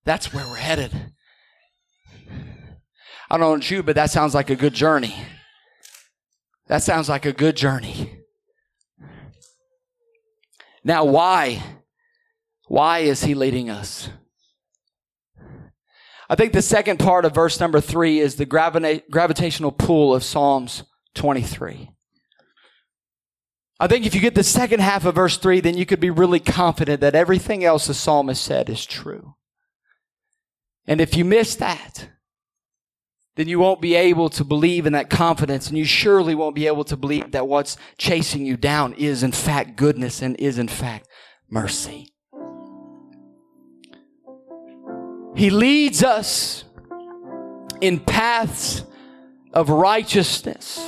That's 0.04 0.32
where 0.32 0.46
we're 0.46 0.56
headed. 0.56 1.12
I 3.28 3.36
don't 3.36 3.40
know 3.40 3.52
about 3.54 3.70
you, 3.70 3.82
but 3.82 3.96
that 3.96 4.10
sounds 4.10 4.34
like 4.34 4.50
a 4.50 4.56
good 4.56 4.74
journey. 4.74 5.14
That 6.68 6.82
sounds 6.82 7.08
like 7.08 7.26
a 7.26 7.32
good 7.32 7.56
journey. 7.56 8.18
Now, 10.84 11.04
why? 11.04 11.62
Why 12.68 13.00
is 13.00 13.24
he 13.24 13.34
leading 13.34 13.68
us? 13.68 14.08
I 16.28 16.34
think 16.34 16.52
the 16.52 16.62
second 16.62 16.98
part 16.98 17.24
of 17.24 17.34
verse 17.34 17.60
number 17.60 17.80
three 17.80 18.20
is 18.20 18.36
the 18.36 18.46
gravitational 18.46 19.72
pull 19.72 20.14
of 20.14 20.24
Psalms 20.24 20.84
23. 21.14 21.90
I 23.78 23.86
think 23.86 24.06
if 24.06 24.14
you 24.14 24.20
get 24.20 24.34
the 24.34 24.42
second 24.42 24.80
half 24.80 25.04
of 25.04 25.16
verse 25.16 25.36
3, 25.36 25.60
then 25.60 25.76
you 25.76 25.84
could 25.84 26.00
be 26.00 26.10
really 26.10 26.40
confident 26.40 27.00
that 27.02 27.14
everything 27.14 27.62
else 27.62 27.86
the 27.86 27.94
psalmist 27.94 28.42
said 28.42 28.70
is 28.70 28.86
true. 28.86 29.34
And 30.86 31.00
if 31.00 31.16
you 31.16 31.24
miss 31.24 31.54
that, 31.56 32.08
then 33.34 33.48
you 33.48 33.58
won't 33.58 33.82
be 33.82 33.94
able 33.94 34.30
to 34.30 34.44
believe 34.44 34.86
in 34.86 34.94
that 34.94 35.10
confidence, 35.10 35.68
and 35.68 35.76
you 35.76 35.84
surely 35.84 36.34
won't 36.34 36.54
be 36.54 36.66
able 36.66 36.84
to 36.84 36.96
believe 36.96 37.32
that 37.32 37.46
what's 37.46 37.76
chasing 37.98 38.46
you 38.46 38.56
down 38.56 38.94
is 38.94 39.22
in 39.22 39.32
fact 39.32 39.76
goodness 39.76 40.22
and 40.22 40.36
is 40.36 40.58
in 40.58 40.68
fact 40.68 41.06
mercy. 41.50 42.14
He 45.34 45.50
leads 45.50 46.02
us 46.02 46.64
in 47.82 48.00
paths 48.00 48.84
of 49.52 49.68
righteousness 49.68 50.78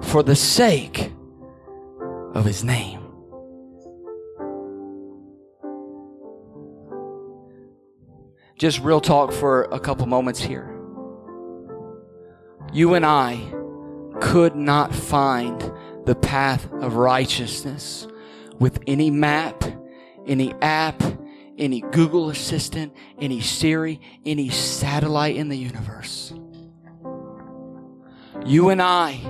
for 0.00 0.22
the 0.22 0.34
sake 0.34 1.12
of 2.34 2.44
his 2.44 2.64
name. 2.64 3.00
Just 8.58 8.80
real 8.80 9.00
talk 9.00 9.32
for 9.32 9.64
a 9.72 9.80
couple 9.80 10.06
moments 10.06 10.40
here. 10.40 10.70
You 12.72 12.94
and 12.94 13.06
I 13.06 13.40
could 14.20 14.56
not 14.56 14.94
find 14.94 15.60
the 16.06 16.14
path 16.14 16.70
of 16.80 16.96
righteousness 16.96 18.06
with 18.58 18.80
any 18.86 19.10
map, 19.10 19.64
any 20.26 20.52
app, 20.60 21.02
any 21.58 21.80
Google 21.92 22.30
Assistant, 22.30 22.92
any 23.20 23.40
Siri, 23.40 24.00
any 24.24 24.48
satellite 24.48 25.36
in 25.36 25.48
the 25.48 25.56
universe. 25.56 26.32
You 28.44 28.70
and 28.70 28.82
I 28.82 29.20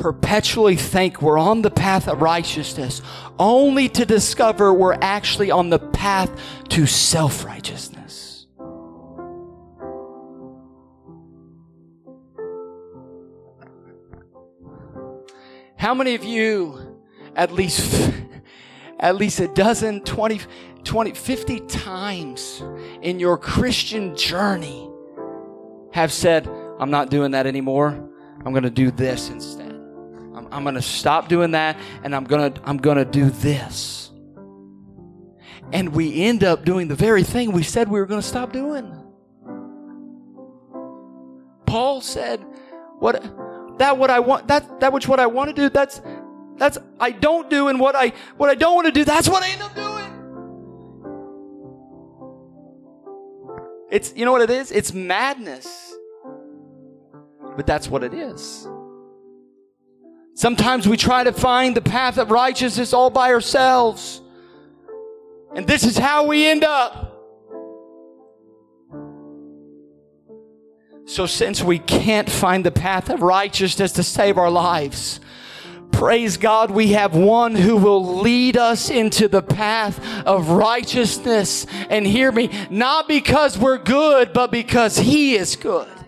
perpetually 0.00 0.76
think 0.76 1.20
we're 1.20 1.38
on 1.38 1.60
the 1.60 1.70
path 1.70 2.08
of 2.08 2.22
righteousness 2.22 3.02
only 3.38 3.86
to 3.86 4.06
discover 4.06 4.72
we're 4.72 4.96
actually 5.02 5.50
on 5.50 5.68
the 5.68 5.78
path 5.78 6.30
to 6.70 6.86
self 6.86 7.44
righteousness. 7.44 8.46
How 15.76 15.94
many 15.94 16.14
of 16.14 16.24
you, 16.24 16.98
at 17.36 17.52
least, 17.52 18.12
at 19.00 19.16
least 19.16 19.38
a 19.40 19.48
dozen, 19.48 20.00
20, 20.00 20.40
20, 20.82 21.12
50 21.12 21.60
times 21.60 22.62
in 23.02 23.20
your 23.20 23.36
Christian 23.36 24.16
journey 24.16 24.90
have 25.92 26.10
said, 26.10 26.48
I'm 26.78 26.90
not 26.90 27.10
doing 27.10 27.32
that 27.32 27.46
anymore. 27.46 28.10
I'm 28.46 28.52
going 28.52 28.62
to 28.62 28.70
do 28.70 28.90
this 28.90 29.28
instead. 29.28 29.69
I'm 30.50 30.62
going 30.62 30.74
to 30.74 30.82
stop 30.82 31.28
doing 31.28 31.52
that 31.52 31.76
and 32.02 32.14
I'm 32.14 32.24
going 32.24 32.52
to 32.52 32.60
I'm 32.64 32.78
going 32.78 32.96
to 32.96 33.04
do 33.04 33.30
this. 33.30 34.10
And 35.72 35.94
we 35.94 36.22
end 36.22 36.42
up 36.42 36.64
doing 36.64 36.88
the 36.88 36.94
very 36.94 37.22
thing 37.22 37.52
we 37.52 37.62
said 37.62 37.88
we 37.88 38.00
were 38.00 38.06
going 38.06 38.20
to 38.20 38.26
stop 38.26 38.52
doing. 38.52 38.96
Paul 41.66 42.00
said, 42.00 42.44
"What 42.98 43.22
that 43.78 43.96
what 43.96 44.10
I 44.10 44.18
want 44.18 44.48
that 44.48 44.80
that 44.80 44.92
which 44.92 45.06
what 45.06 45.20
I 45.20 45.26
want 45.26 45.54
to 45.54 45.54
do 45.54 45.68
that's 45.68 46.02
that's 46.56 46.78
I 46.98 47.12
don't 47.12 47.48
do 47.48 47.68
and 47.68 47.78
what 47.78 47.94
I 47.94 48.12
what 48.36 48.50
I 48.50 48.56
don't 48.56 48.74
want 48.74 48.86
to 48.86 48.92
do 48.92 49.04
that's 49.04 49.28
what 49.28 49.44
I 49.44 49.50
end 49.50 49.62
up 49.62 49.74
doing." 49.74 49.90
It's 53.90 54.12
you 54.16 54.24
know 54.24 54.32
what 54.32 54.42
it 54.42 54.50
is? 54.50 54.72
It's 54.72 54.92
madness. 54.92 55.94
But 57.56 57.66
that's 57.66 57.88
what 57.88 58.02
it 58.02 58.14
is. 58.14 58.66
Sometimes 60.40 60.88
we 60.88 60.96
try 60.96 61.22
to 61.22 61.32
find 61.34 61.76
the 61.76 61.82
path 61.82 62.16
of 62.16 62.30
righteousness 62.30 62.94
all 62.94 63.10
by 63.10 63.30
ourselves. 63.30 64.22
And 65.54 65.66
this 65.66 65.84
is 65.84 65.98
how 65.98 66.26
we 66.26 66.46
end 66.46 66.64
up. 66.64 67.14
So, 71.04 71.26
since 71.26 71.62
we 71.62 71.78
can't 71.78 72.30
find 72.30 72.64
the 72.64 72.70
path 72.70 73.10
of 73.10 73.20
righteousness 73.20 73.92
to 73.92 74.02
save 74.02 74.38
our 74.38 74.50
lives, 74.50 75.20
praise 75.92 76.38
God, 76.38 76.70
we 76.70 76.92
have 76.92 77.14
one 77.14 77.54
who 77.54 77.76
will 77.76 78.20
lead 78.22 78.56
us 78.56 78.88
into 78.88 79.28
the 79.28 79.42
path 79.42 80.00
of 80.24 80.48
righteousness. 80.48 81.66
And 81.90 82.06
hear 82.06 82.32
me, 82.32 82.48
not 82.70 83.08
because 83.08 83.58
we're 83.58 83.76
good, 83.76 84.32
but 84.32 84.50
because 84.50 84.96
He 84.96 85.34
is 85.34 85.54
good. 85.54 85.99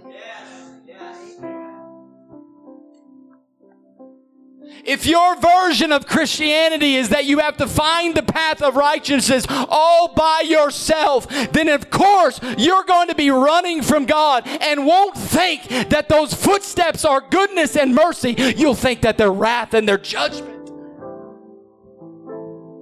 If 4.84 5.06
your 5.06 5.36
version 5.36 5.92
of 5.92 6.06
Christianity 6.06 6.96
is 6.96 7.10
that 7.10 7.24
you 7.24 7.38
have 7.38 7.56
to 7.58 7.68
find 7.68 8.14
the 8.16 8.22
path 8.22 8.60
of 8.62 8.74
righteousness 8.74 9.46
all 9.48 10.12
by 10.14 10.42
yourself, 10.44 11.28
then 11.52 11.68
of 11.68 11.90
course 11.90 12.40
you're 12.58 12.84
going 12.84 13.08
to 13.08 13.14
be 13.14 13.30
running 13.30 13.82
from 13.82 14.06
God 14.06 14.46
and 14.46 14.84
won't 14.84 15.16
think 15.16 15.68
that 15.90 16.08
those 16.08 16.34
footsteps 16.34 17.04
are 17.04 17.20
goodness 17.20 17.76
and 17.76 17.94
mercy. 17.94 18.34
You'll 18.56 18.74
think 18.74 19.02
that 19.02 19.18
they're 19.18 19.32
wrath 19.32 19.74
and 19.74 19.88
their 19.88 19.98
judgment. 19.98 20.70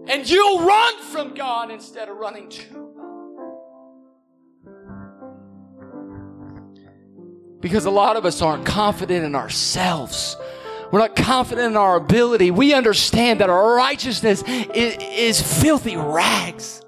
And 0.08 0.28
you'll 0.28 0.64
run 0.64 0.98
from 1.02 1.34
God 1.34 1.70
instead 1.70 2.08
of 2.08 2.16
running 2.16 2.48
to 2.48 2.62
God. 2.64 2.86
Because 7.60 7.84
a 7.84 7.90
lot 7.90 8.16
of 8.16 8.24
us 8.24 8.40
aren't 8.40 8.64
confident 8.64 9.24
in 9.24 9.34
ourselves. 9.34 10.36
We're 10.92 10.98
not 10.98 11.14
confident 11.14 11.72
in 11.72 11.76
our 11.76 11.96
ability. 11.96 12.50
We 12.50 12.74
understand 12.74 13.40
that 13.40 13.50
our 13.50 13.74
righteousness 13.74 14.42
is, 14.46 14.96
is 15.00 15.60
filthy 15.62 15.96
rags. 15.96 16.82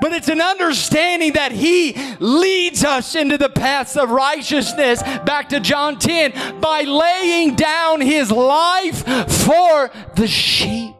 But 0.00 0.12
it's 0.12 0.28
an 0.28 0.40
understanding 0.40 1.32
that 1.32 1.52
He 1.52 1.94
leads 2.20 2.84
us 2.84 3.14
into 3.14 3.36
the 3.36 3.48
paths 3.48 3.96
of 3.96 4.10
righteousness. 4.10 5.02
Back 5.02 5.48
to 5.50 5.60
John 5.60 5.98
10 5.98 6.60
by 6.60 6.82
laying 6.82 7.56
down 7.56 8.00
His 8.00 8.30
life 8.30 9.04
for 9.28 9.90
the 10.14 10.26
sheep. 10.26 10.94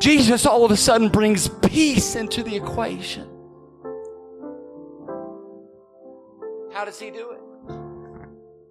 Jesus 0.00 0.46
all 0.46 0.64
of 0.64 0.70
a 0.70 0.76
sudden 0.76 1.08
brings 1.08 1.48
peace 1.48 2.14
into 2.14 2.42
the 2.42 2.54
equation. 2.54 3.28
How 6.72 6.84
does 6.84 6.98
he 6.98 7.10
do 7.10 7.30
it? 7.30 7.33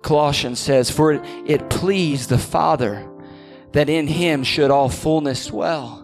Colossians 0.04 0.60
says, 0.60 0.92
For 0.92 1.14
it, 1.46 1.70
pleased 1.70 2.30
the 2.30 2.38
Father 2.38 3.10
that 3.72 3.90
in 3.90 4.08
him 4.08 4.44
should 4.44 4.70
all 4.70 4.90
fullness 4.90 5.48
dwell. 5.48 6.02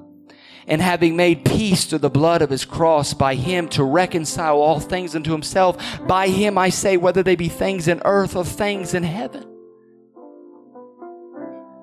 And 0.66 0.82
having 0.82 1.16
made 1.16 1.46
peace 1.46 1.86
through 1.86 2.00
the 2.00 2.10
blood 2.10 2.42
of 2.42 2.50
his 2.50 2.66
cross, 2.66 3.14
by 3.14 3.36
him 3.36 3.68
to 3.70 3.84
reconcile 3.84 4.60
all 4.60 4.80
things 4.80 5.16
unto 5.16 5.32
himself, 5.32 5.78
by 6.08 6.28
him 6.28 6.58
I 6.58 6.70
say, 6.70 6.98
whether 6.98 7.24
they 7.24 7.36
be 7.36 7.50
things 7.50 7.88
in 7.88 8.02
earth 8.06 8.36
or 8.36 8.46
things 8.46 8.94
in 8.94 9.04
heaven. 9.04 9.46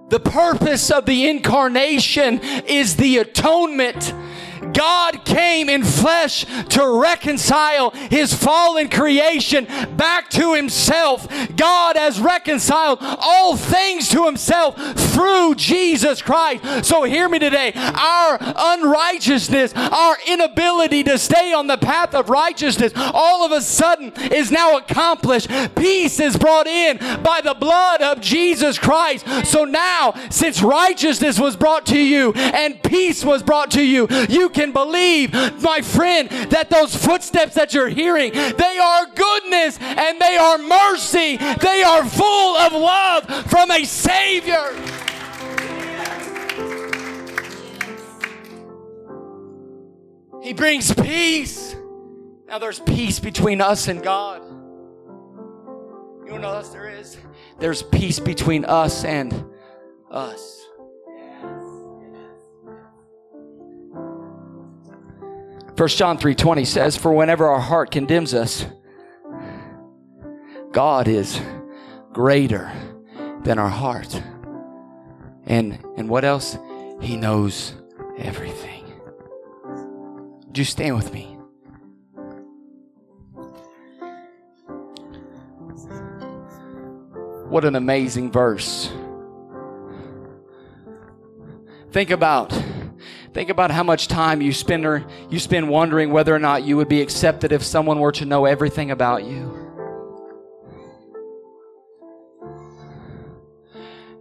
The 0.08 0.20
purpose 0.20 0.90
of 0.92 1.04
the 1.04 1.28
incarnation 1.28 2.38
is 2.40 2.94
the 2.96 3.18
atonement 3.18 4.14
God 4.72 5.24
came 5.24 5.68
in 5.68 5.84
flesh 5.84 6.44
to 6.44 7.00
reconcile 7.00 7.90
his 7.90 8.34
fallen 8.34 8.88
creation 8.88 9.66
back 9.96 10.30
to 10.30 10.54
himself. 10.54 11.26
God 11.56 11.96
has 11.96 12.20
reconciled 12.20 12.98
all 13.00 13.56
things 13.56 14.08
to 14.10 14.24
himself 14.26 14.76
through 15.12 15.54
Jesus 15.56 16.22
Christ. 16.22 16.86
So 16.86 17.04
hear 17.04 17.28
me 17.28 17.38
today. 17.38 17.72
Our 17.74 18.38
unrighteousness, 18.40 19.72
our 19.74 20.16
inability 20.26 21.04
to 21.04 21.18
stay 21.18 21.52
on 21.52 21.66
the 21.66 21.78
path 21.78 22.14
of 22.14 22.28
righteousness, 22.30 22.92
all 22.96 23.44
of 23.44 23.52
a 23.52 23.60
sudden 23.60 24.12
is 24.32 24.50
now 24.50 24.76
accomplished. 24.76 25.48
Peace 25.76 26.20
is 26.20 26.36
brought 26.36 26.66
in 26.66 26.98
by 27.22 27.40
the 27.42 27.54
blood 27.54 28.02
of 28.02 28.20
Jesus 28.20 28.78
Christ. 28.78 29.26
So 29.46 29.64
now, 29.64 30.14
since 30.30 30.62
righteousness 30.62 31.38
was 31.38 31.56
brought 31.56 31.86
to 31.86 31.98
you 31.98 32.32
and 32.32 32.82
peace 32.82 33.24
was 33.24 33.42
brought 33.42 33.70
to 33.72 33.82
you, 33.82 34.06
you 34.28 34.45
can 34.48 34.72
believe, 34.72 35.32
my 35.62 35.80
friend, 35.80 36.28
that 36.50 36.70
those 36.70 36.94
footsteps 36.94 37.54
that 37.54 37.74
you're 37.74 37.88
hearing, 37.88 38.32
they 38.32 38.78
are 38.78 39.06
goodness 39.06 39.78
and 39.80 40.20
they 40.20 40.36
are 40.36 40.58
mercy. 40.58 41.36
They 41.36 41.82
are 41.82 42.04
full 42.04 42.56
of 42.56 42.72
love 42.72 43.26
from 43.50 43.70
a 43.70 43.84
Savior. 43.84 44.72
He 50.42 50.52
brings 50.52 50.94
peace. 50.94 51.74
Now 52.46 52.58
there's 52.58 52.78
peace 52.78 53.18
between 53.18 53.60
us 53.60 53.88
and 53.88 54.02
God. 54.02 54.42
You 56.24 56.32
know 56.32 56.34
what 56.34 56.44
else 56.44 56.68
there 56.68 56.88
is? 56.88 57.16
There's 57.58 57.82
peace 57.82 58.20
between 58.20 58.64
us 58.64 59.04
and 59.04 59.44
us. 60.10 60.65
1 65.76 65.88
John 65.98 66.16
3:20 66.16 66.64
says, 66.64 66.96
"For 66.96 67.12
whenever 67.12 67.46
our 67.46 67.60
heart 67.60 67.90
condemns 67.90 68.32
us, 68.32 68.64
God 70.72 71.06
is 71.06 71.38
greater 72.14 72.72
than 73.42 73.58
our 73.58 73.68
heart." 73.68 74.22
And 75.44 75.78
and 75.96 76.08
what 76.08 76.24
else? 76.24 76.58
He 77.00 77.16
knows 77.16 77.74
everything. 78.16 78.84
Would 80.46 80.56
you 80.56 80.64
stand 80.64 80.96
with 80.96 81.12
me? 81.12 81.38
What 87.50 87.66
an 87.66 87.76
amazing 87.76 88.32
verse. 88.32 88.90
Think 91.92 92.10
about 92.10 92.50
Think 93.36 93.50
about 93.50 93.70
how 93.70 93.82
much 93.82 94.08
time 94.08 94.40
you 94.40 94.50
spend 94.50 94.86
or 94.86 95.04
you 95.28 95.38
spend 95.38 95.68
wondering 95.68 96.10
whether 96.10 96.34
or 96.34 96.38
not 96.38 96.64
you 96.64 96.78
would 96.78 96.88
be 96.88 97.02
accepted 97.02 97.52
if 97.52 97.62
someone 97.62 98.00
were 98.00 98.12
to 98.12 98.24
know 98.24 98.46
everything 98.46 98.90
about 98.90 99.24
you. 99.24 99.54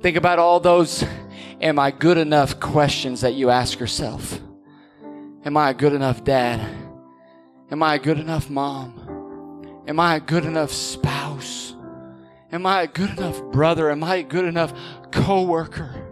Think 0.01 0.17
about 0.17 0.38
all 0.38 0.60
those 0.60 1.06
am 1.62 1.80
I 1.80 1.91
good 1.91 2.17
enough 2.17 2.60
questions 2.60 3.21
that 3.21 3.36
you 3.36 3.49
ask 3.51 3.80
yourself. 3.80 4.38
Am 5.45 5.56
I 5.56 5.69
a 5.69 5.73
good 5.73 5.93
enough 5.93 6.25
dad? 6.25 6.60
Am 7.71 7.82
I 7.82 7.95
a 7.95 7.99
good 7.99 8.19
enough 8.19 8.49
mom? 8.49 9.82
Am 9.88 9.97
I 9.97 10.17
a 10.17 10.19
good 10.19 10.43
enough 10.43 10.73
spouse? 10.73 11.73
Am 12.51 12.65
I 12.65 12.82
a 12.82 12.88
good 12.88 13.12
enough 13.12 13.41
brother? 13.43 13.89
Am 13.89 14.04
I 14.04 14.17
a 14.17 14.23
good 14.23 14.43
enough 14.43 14.73
coworker? 15.13 16.05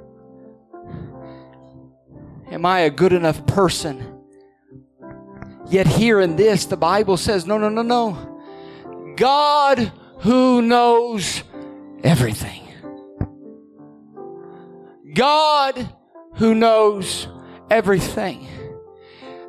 Am 2.53 2.67
I 2.67 2.81
a 2.81 2.91
good 2.91 3.13
enough 3.13 3.47
person? 3.47 4.19
Yet 5.71 5.87
here 5.87 6.21
in 6.21 6.35
this, 6.35 6.65
the 6.65 6.77
Bible 6.77 7.17
says, 7.17 7.47
no, 7.47 7.57
no, 7.57 7.67
no, 7.67 7.81
no. 7.81 9.15
God 9.17 9.91
who 10.19 10.61
knows 10.61 11.41
everything. 12.03 12.61
God 15.15 15.89
who 16.35 16.53
knows 16.53 17.27
everything. 17.71 18.47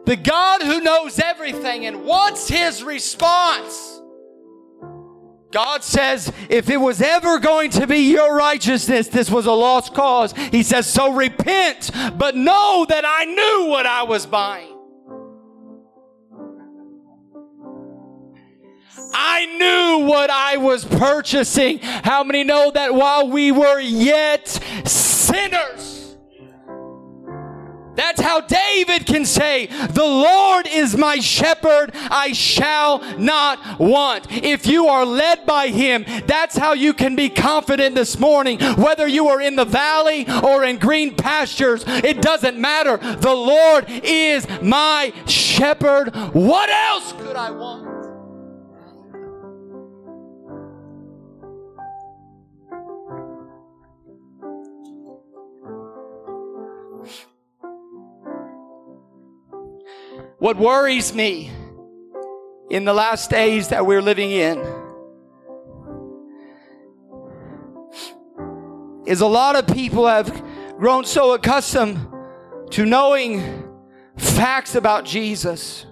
The 0.06 0.16
God 0.16 0.62
who 0.62 0.80
knows 0.80 1.18
everything. 1.18 1.84
And 1.84 2.04
what's 2.06 2.48
his 2.48 2.82
response? 2.82 3.93
God 5.54 5.84
says, 5.84 6.32
if 6.50 6.68
it 6.68 6.78
was 6.78 7.00
ever 7.00 7.38
going 7.38 7.70
to 7.70 7.86
be 7.86 8.10
your 8.10 8.34
righteousness, 8.34 9.06
this 9.06 9.30
was 9.30 9.46
a 9.46 9.52
lost 9.52 9.94
cause. 9.94 10.32
He 10.50 10.64
says, 10.64 10.84
so 10.84 11.12
repent, 11.12 11.92
but 12.16 12.34
know 12.34 12.84
that 12.88 13.04
I 13.06 13.24
knew 13.24 13.70
what 13.70 13.86
I 13.86 14.02
was 14.02 14.26
buying. 14.26 14.76
I 19.16 19.46
knew 19.46 20.08
what 20.08 20.28
I 20.28 20.56
was 20.56 20.84
purchasing. 20.84 21.78
How 21.78 22.24
many 22.24 22.42
know 22.42 22.72
that 22.72 22.92
while 22.92 23.28
we 23.28 23.52
were 23.52 23.78
yet 23.78 24.48
sinners, 24.84 25.93
that's 27.94 28.20
how 28.20 28.40
David 28.40 29.07
can 29.07 29.24
say, 29.24 29.66
The 29.66 30.04
Lord 30.04 30.66
is 30.66 30.96
my 30.96 31.16
shepherd, 31.16 31.92
I 31.94 32.33
shall 32.33 33.00
not 33.18 33.78
want. 33.78 34.26
If 34.30 34.66
you 34.66 34.88
are 34.88 35.04
led 35.04 35.46
by 35.46 35.68
Him, 35.68 36.04
that's 36.26 36.57
how 36.57 36.72
you 36.72 36.92
can 36.92 37.16
be 37.16 37.28
confident 37.28 37.94
this 37.94 38.18
morning. 38.18 38.59
Whether 38.76 39.07
you 39.07 39.28
are 39.28 39.40
in 39.40 39.57
the 39.57 39.64
valley 39.64 40.26
or 40.42 40.64
in 40.64 40.78
green 40.78 41.14
pastures, 41.14 41.85
it 41.87 42.20
doesn't 42.20 42.59
matter. 42.59 42.96
The 42.96 43.35
Lord 43.35 43.87
is 43.88 44.46
my 44.61 45.12
shepherd. 45.26 46.14
What 46.35 46.70
else 46.70 47.12
could 47.12 47.37
I 47.37 47.50
want? 47.50 47.93
What 60.38 60.57
worries 60.57 61.14
me 61.14 61.51
in 62.68 62.85
the 62.85 62.92
last 62.92 63.31
days 63.31 63.68
that 63.68 63.87
we're 63.87 64.03
living 64.03 64.33
in 64.33 64.59
is 69.07 69.20
a 69.20 69.27
lot 69.27 69.55
of 69.55 69.66
people 69.73 70.07
have 70.07 70.42
grown 70.79 71.05
so 71.05 71.35
accustomed 71.35 72.09
to 72.70 72.85
knowing 72.85 73.64
facts 74.16 74.75
about 74.75 75.05
Jesus, 75.05 75.87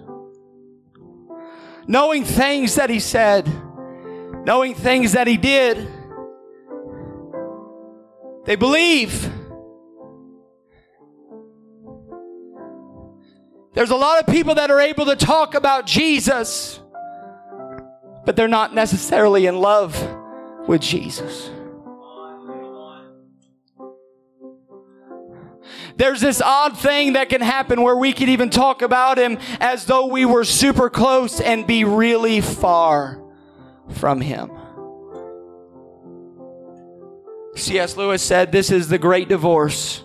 knowing 1.87 2.25
things 2.25 2.75
that 2.75 2.89
he 2.89 2.99
said, 2.99 3.47
knowing 4.45 4.75
things 4.75 5.13
that 5.13 5.27
he 5.27 5.37
did. 5.37 5.87
They 8.45 8.57
believe 8.57 9.31
There's 13.73 13.89
a 13.89 13.95
lot 13.95 14.19
of 14.19 14.31
people 14.31 14.55
that 14.55 14.69
are 14.69 14.79
able 14.79 15.05
to 15.05 15.15
talk 15.15 15.55
about 15.55 15.87
Jesus, 15.87 16.79
but 18.25 18.35
they're 18.35 18.47
not 18.47 18.75
necessarily 18.75 19.47
in 19.47 19.57
love 19.57 19.97
with 20.67 20.81
Jesus. 20.81 21.49
There's 25.95 26.21
this 26.21 26.41
odd 26.41 26.77
thing 26.77 27.13
that 27.13 27.29
can 27.29 27.41
happen 27.41 27.81
where 27.81 27.95
we 27.95 28.13
can 28.13 28.29
even 28.29 28.49
talk 28.49 28.81
about 28.81 29.17
him 29.17 29.37
as 29.59 29.85
though 29.85 30.07
we 30.07 30.25
were 30.25 30.43
super 30.43 30.89
close 30.89 31.39
and 31.39 31.67
be 31.67 31.83
really 31.83 32.41
far 32.41 33.21
from 33.89 34.21
him. 34.21 34.51
C.S. 37.55 37.95
Lewis 37.95 38.23
said, 38.23 38.51
This 38.51 38.71
is 38.71 38.87
the 38.87 38.97
great 38.97 39.29
divorce 39.29 40.03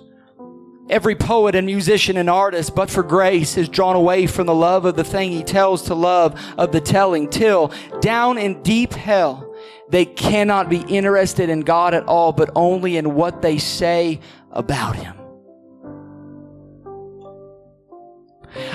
Every 0.90 1.14
poet 1.14 1.54
and 1.54 1.66
musician 1.66 2.16
and 2.16 2.30
artist, 2.30 2.74
but 2.74 2.88
for 2.88 3.02
grace, 3.02 3.58
is 3.58 3.68
drawn 3.68 3.94
away 3.94 4.26
from 4.26 4.46
the 4.46 4.54
love 4.54 4.86
of 4.86 4.96
the 4.96 5.04
thing 5.04 5.32
he 5.32 5.42
tells 5.42 5.82
to 5.84 5.94
love 5.94 6.40
of 6.56 6.72
the 6.72 6.80
telling, 6.80 7.28
till 7.28 7.72
down 8.00 8.38
in 8.38 8.62
deep 8.62 8.94
hell, 8.94 9.54
they 9.90 10.06
cannot 10.06 10.70
be 10.70 10.80
interested 10.80 11.50
in 11.50 11.60
God 11.60 11.92
at 11.92 12.04
all, 12.04 12.32
but 12.32 12.50
only 12.54 12.96
in 12.96 13.14
what 13.14 13.42
they 13.42 13.58
say 13.58 14.20
about 14.50 14.96
him. 14.96 15.17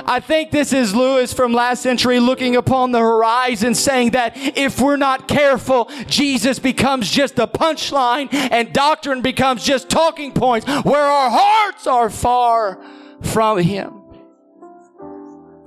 I 0.06 0.20
think 0.20 0.52
this 0.52 0.74
is 0.74 0.96
Lewis 0.96 1.34
from 1.34 1.54
last 1.54 1.82
century 1.82 2.20
looking 2.20 2.56
upon 2.56 2.92
the 2.92 3.00
horizon 3.00 3.76
saying 3.76 4.12
that 4.12 4.34
if 4.36 4.80
we're 4.80 4.98
not 4.98 5.28
careful, 5.28 5.90
Jesus 6.08 6.60
becomes 6.60 7.10
just 7.10 7.40
a 7.40 7.48
punchline 7.48 8.34
and 8.34 8.74
doctrine 8.74 9.22
becomes 9.22 9.64
just 9.64 9.90
talking 9.90 10.32
points 10.32 10.68
where 10.84 11.04
our 11.04 11.30
hearts 11.32 11.88
are 11.88 12.10
far 12.10 12.84
from 13.22 13.60
Him. 13.60 14.02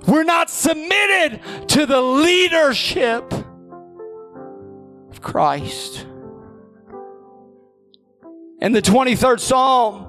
We're 0.07 0.23
not 0.23 0.49
submitted 0.49 1.41
to 1.69 1.85
the 1.85 2.01
leadership 2.01 3.33
of 5.11 5.21
Christ. 5.21 6.05
In 8.59 8.71
the 8.71 8.81
23rd 8.81 9.39
Psalm, 9.39 10.06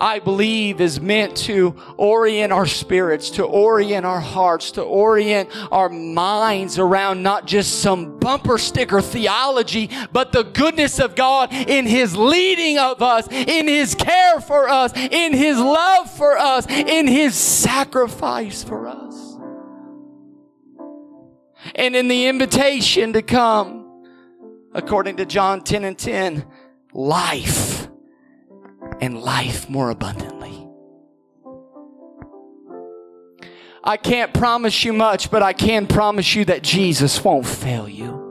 I 0.00 0.18
believe, 0.18 0.80
is 0.80 0.98
meant 0.98 1.36
to 1.38 1.76
orient 1.98 2.54
our 2.54 2.66
spirits, 2.66 3.28
to 3.32 3.44
orient 3.44 4.06
our 4.06 4.18
hearts, 4.18 4.70
to 4.72 4.82
orient 4.82 5.50
our 5.70 5.90
minds 5.90 6.78
around 6.78 7.22
not 7.22 7.46
just 7.46 7.80
some 7.80 8.18
bumper 8.18 8.56
sticker 8.56 9.02
theology, 9.02 9.90
but 10.10 10.32
the 10.32 10.42
goodness 10.42 10.98
of 10.98 11.14
God 11.14 11.52
in 11.52 11.86
His 11.86 12.16
leading 12.16 12.78
of 12.78 13.02
us, 13.02 13.28
in 13.30 13.68
His 13.68 13.94
care 13.94 14.40
for 14.40 14.70
us, 14.70 14.92
in 14.96 15.34
His 15.34 15.58
love 15.58 16.10
for 16.10 16.38
us, 16.38 16.66
in 16.68 17.06
His 17.06 17.34
sacrifice 17.34 18.64
for 18.64 18.88
us. 18.88 19.36
And 21.74 21.94
in 21.94 22.08
the 22.08 22.26
invitation 22.26 23.12
to 23.12 23.20
come, 23.20 24.06
according 24.72 25.18
to 25.18 25.26
John 25.26 25.62
10 25.62 25.84
and 25.84 25.98
10, 25.98 26.46
life 26.94 27.69
and 29.00 29.20
life 29.20 29.68
more 29.68 29.90
abundantly. 29.90 30.66
I 33.82 33.96
can't 33.96 34.34
promise 34.34 34.84
you 34.84 34.92
much, 34.92 35.30
but 35.30 35.42
I 35.42 35.52
can 35.52 35.86
promise 35.86 36.34
you 36.34 36.44
that 36.46 36.62
Jesus 36.62 37.24
won't 37.24 37.46
fail 37.46 37.88
you 37.88 38.30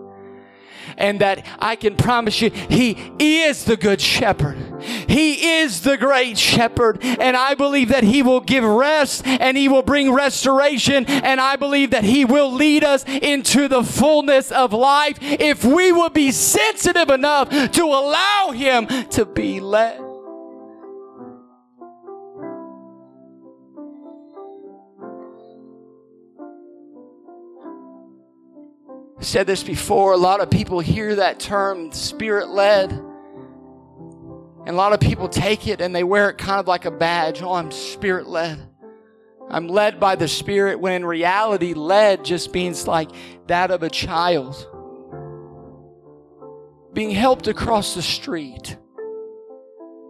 and 0.99 1.21
that 1.21 1.45
I 1.57 1.75
can 1.75 1.95
promise 1.95 2.41
you, 2.41 2.51
He 2.51 3.11
is 3.17 3.63
the 3.65 3.77
good 3.77 3.99
shepherd. 3.99 4.83
He 5.07 5.59
is 5.59 5.81
the 5.81 5.97
great 5.97 6.37
shepherd. 6.37 6.99
And 7.01 7.35
I 7.35 7.55
believe 7.55 7.89
that 7.89 8.03
He 8.03 8.21
will 8.21 8.41
give 8.41 8.63
rest 8.63 9.25
and 9.25 9.57
He 9.57 9.67
will 9.67 9.81
bring 9.81 10.11
restoration. 10.11 11.05
And 11.05 11.41
I 11.41 11.55
believe 11.55 11.91
that 11.91 12.03
He 12.03 12.25
will 12.25 12.51
lead 12.51 12.83
us 12.83 13.05
into 13.07 13.67
the 13.67 13.83
fullness 13.83 14.51
of 14.51 14.73
life 14.73 15.17
if 15.21 15.63
we 15.63 15.91
will 15.91 16.09
be 16.09 16.31
sensitive 16.31 17.09
enough 17.09 17.49
to 17.71 17.83
allow 17.83 18.51
Him 18.53 18.87
to 19.09 19.25
be 19.25 19.59
led. 19.59 20.08
Said 29.19 29.47
this 29.47 29.63
before. 29.63 30.13
A 30.13 30.17
lot 30.17 30.41
of 30.41 30.49
people 30.49 30.79
hear 30.79 31.15
that 31.15 31.39
term, 31.39 31.91
spirit 31.91 32.49
led. 32.49 32.91
And 32.91 34.69
a 34.69 34.73
lot 34.73 34.93
of 34.93 34.99
people 34.99 35.27
take 35.29 35.67
it 35.67 35.81
and 35.81 35.95
they 35.95 36.03
wear 36.03 36.29
it 36.29 36.37
kind 36.37 36.59
of 36.59 36.67
like 36.67 36.85
a 36.85 36.91
badge. 36.91 37.41
Oh, 37.41 37.53
I'm 37.53 37.71
spirit 37.71 38.27
led. 38.27 38.69
I'm 39.49 39.67
led 39.67 39.99
by 39.99 40.15
the 40.15 40.27
Spirit, 40.27 40.79
when 40.79 40.93
in 40.93 41.03
reality, 41.03 41.73
led 41.73 42.23
just 42.23 42.53
means 42.53 42.87
like 42.87 43.09
that 43.47 43.71
of 43.71 43.81
a 43.81 43.89
child 43.89 44.67
being 46.93 47.11
helped 47.11 47.47
across 47.47 47.95
the 47.95 48.01
street 48.01 48.77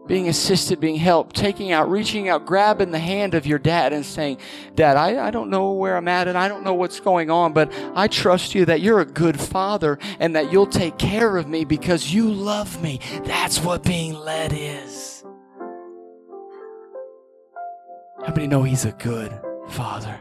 being 0.10 0.28
assisted, 0.28 0.80
being 0.80 0.96
helped, 0.96 1.36
taking 1.36 1.72
out, 1.72 1.88
reaching 1.88 2.30
out, 2.30 2.44
grabbing 2.44 2.90
the 2.90 2.98
hand 2.98 3.36
of 3.36 3.46
your 3.46 3.60
dad 3.60 3.94
and 3.94 4.04
saying, 4.04 4.40
Dad, 4.74 4.98
I, 4.98 5.28
I 5.28 5.30
don't 5.30 5.52
know 5.52 5.74
where 5.74 5.96
I'm 5.96 6.08
at 6.08 6.28
and 6.28 6.36
I 6.36 6.48
don't 6.48 6.64
know 6.64 6.74
what's 6.74 7.00
going 7.00 7.30
on, 7.30 7.54
but 7.54 7.72
I 7.94 8.08
trust 8.08 8.56
you 8.56 8.66
that 8.66 8.82
you're 8.82 9.02
a 9.02 9.06
good 9.06 9.40
father 9.40 10.00
and 10.20 10.36
that 10.36 10.52
you'll 10.52 10.66
take 10.66 10.98
care 10.98 11.38
of 11.38 11.48
me 11.48 11.64
because 11.64 12.12
you 12.12 12.28
love 12.28 12.82
me. 12.82 13.00
That's 13.24 13.64
what 13.64 13.84
being 13.84 14.16
led 14.16 14.52
is. 14.52 15.24
How 18.26 18.34
many 18.34 18.48
know 18.48 18.64
He's 18.64 18.86
a 18.86 18.94
good 18.94 19.32
father? 19.70 20.20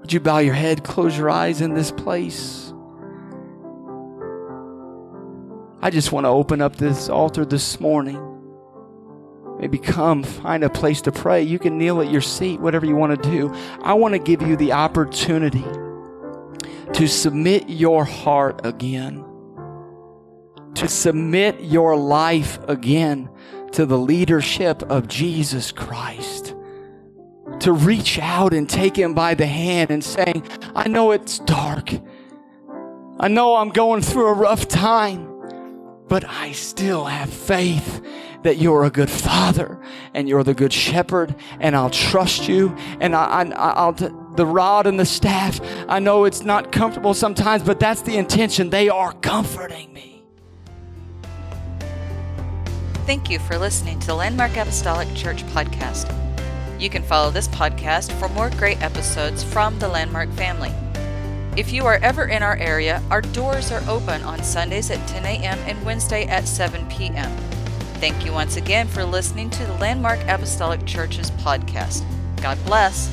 Would 0.00 0.14
you 0.14 0.20
bow 0.20 0.38
your 0.38 0.54
head, 0.54 0.82
close 0.82 1.16
your 1.18 1.28
eyes 1.28 1.60
in 1.60 1.74
this 1.74 1.90
place? 1.90 2.72
I 5.82 5.90
just 5.90 6.10
want 6.10 6.24
to 6.24 6.30
open 6.30 6.62
up 6.62 6.76
this 6.76 7.10
altar 7.10 7.44
this 7.44 7.78
morning. 7.80 8.35
Maybe 9.58 9.78
come 9.78 10.22
find 10.22 10.62
a 10.64 10.70
place 10.70 11.00
to 11.02 11.12
pray. 11.12 11.42
You 11.42 11.58
can 11.58 11.78
kneel 11.78 12.00
at 12.02 12.10
your 12.10 12.20
seat, 12.20 12.60
whatever 12.60 12.84
you 12.84 12.94
want 12.94 13.22
to 13.22 13.30
do. 13.30 13.52
I 13.82 13.94
want 13.94 14.12
to 14.12 14.18
give 14.18 14.42
you 14.42 14.56
the 14.56 14.72
opportunity 14.72 15.64
to 16.92 17.08
submit 17.08 17.68
your 17.68 18.04
heart 18.04 18.64
again, 18.64 19.24
to 20.74 20.88
submit 20.88 21.60
your 21.60 21.96
life 21.96 22.58
again 22.68 23.30
to 23.72 23.86
the 23.86 23.98
leadership 23.98 24.82
of 24.84 25.08
Jesus 25.08 25.72
Christ, 25.72 26.54
to 27.60 27.72
reach 27.72 28.18
out 28.18 28.52
and 28.52 28.68
take 28.68 28.96
him 28.96 29.14
by 29.14 29.34
the 29.34 29.46
hand 29.46 29.90
and 29.90 30.04
saying, 30.04 30.46
I 30.74 30.88
know 30.88 31.12
it's 31.12 31.38
dark. 31.40 31.92
I 33.18 33.28
know 33.28 33.56
I'm 33.56 33.70
going 33.70 34.02
through 34.02 34.28
a 34.28 34.34
rough 34.34 34.68
time, 34.68 35.35
but 36.08 36.24
I 36.24 36.52
still 36.52 37.04
have 37.04 37.30
faith 37.30 38.02
that 38.42 38.58
you're 38.58 38.84
a 38.84 38.90
good 38.90 39.10
father 39.10 39.80
and 40.14 40.28
you're 40.28 40.44
the 40.44 40.54
good 40.54 40.72
shepherd 40.72 41.34
and 41.58 41.74
I'll 41.74 41.90
trust 41.90 42.48
you 42.48 42.76
and 43.00 43.14
I, 43.14 43.42
I, 43.42 43.86
will 43.86 44.26
the 44.36 44.46
rod 44.46 44.86
and 44.86 45.00
the 45.00 45.06
staff. 45.06 45.60
I 45.88 45.98
know 45.98 46.24
it's 46.24 46.42
not 46.42 46.70
comfortable 46.70 47.14
sometimes, 47.14 47.62
but 47.62 47.80
that's 47.80 48.02
the 48.02 48.16
intention. 48.16 48.70
They 48.70 48.88
are 48.88 49.12
comforting 49.14 49.92
me. 49.92 50.22
Thank 53.06 53.30
you 53.30 53.38
for 53.38 53.58
listening 53.58 53.98
to 54.00 54.06
the 54.08 54.14
Landmark 54.14 54.56
Apostolic 54.56 55.12
Church 55.14 55.42
podcast. 55.46 56.12
You 56.78 56.90
can 56.90 57.02
follow 57.02 57.30
this 57.30 57.48
podcast 57.48 58.12
for 58.12 58.28
more 58.30 58.50
great 58.50 58.82
episodes 58.82 59.42
from 59.42 59.78
the 59.78 59.88
Landmark 59.88 60.30
family. 60.32 60.72
If 61.56 61.72
you 61.72 61.86
are 61.86 61.98
ever 62.02 62.26
in 62.26 62.42
our 62.42 62.56
area, 62.56 63.02
our 63.10 63.22
doors 63.22 63.72
are 63.72 63.82
open 63.88 64.20
on 64.22 64.42
Sundays 64.42 64.90
at 64.90 65.08
10 65.08 65.24
a.m. 65.24 65.58
and 65.60 65.82
Wednesday 65.86 66.26
at 66.26 66.46
7 66.46 66.86
p.m. 66.88 67.34
Thank 67.98 68.26
you 68.26 68.32
once 68.32 68.56
again 68.58 68.86
for 68.86 69.04
listening 69.04 69.48
to 69.50 69.64
the 69.64 69.72
Landmark 69.74 70.20
Apostolic 70.28 70.84
Church's 70.84 71.30
podcast. 71.30 72.04
God 72.42 72.58
bless. 72.66 73.08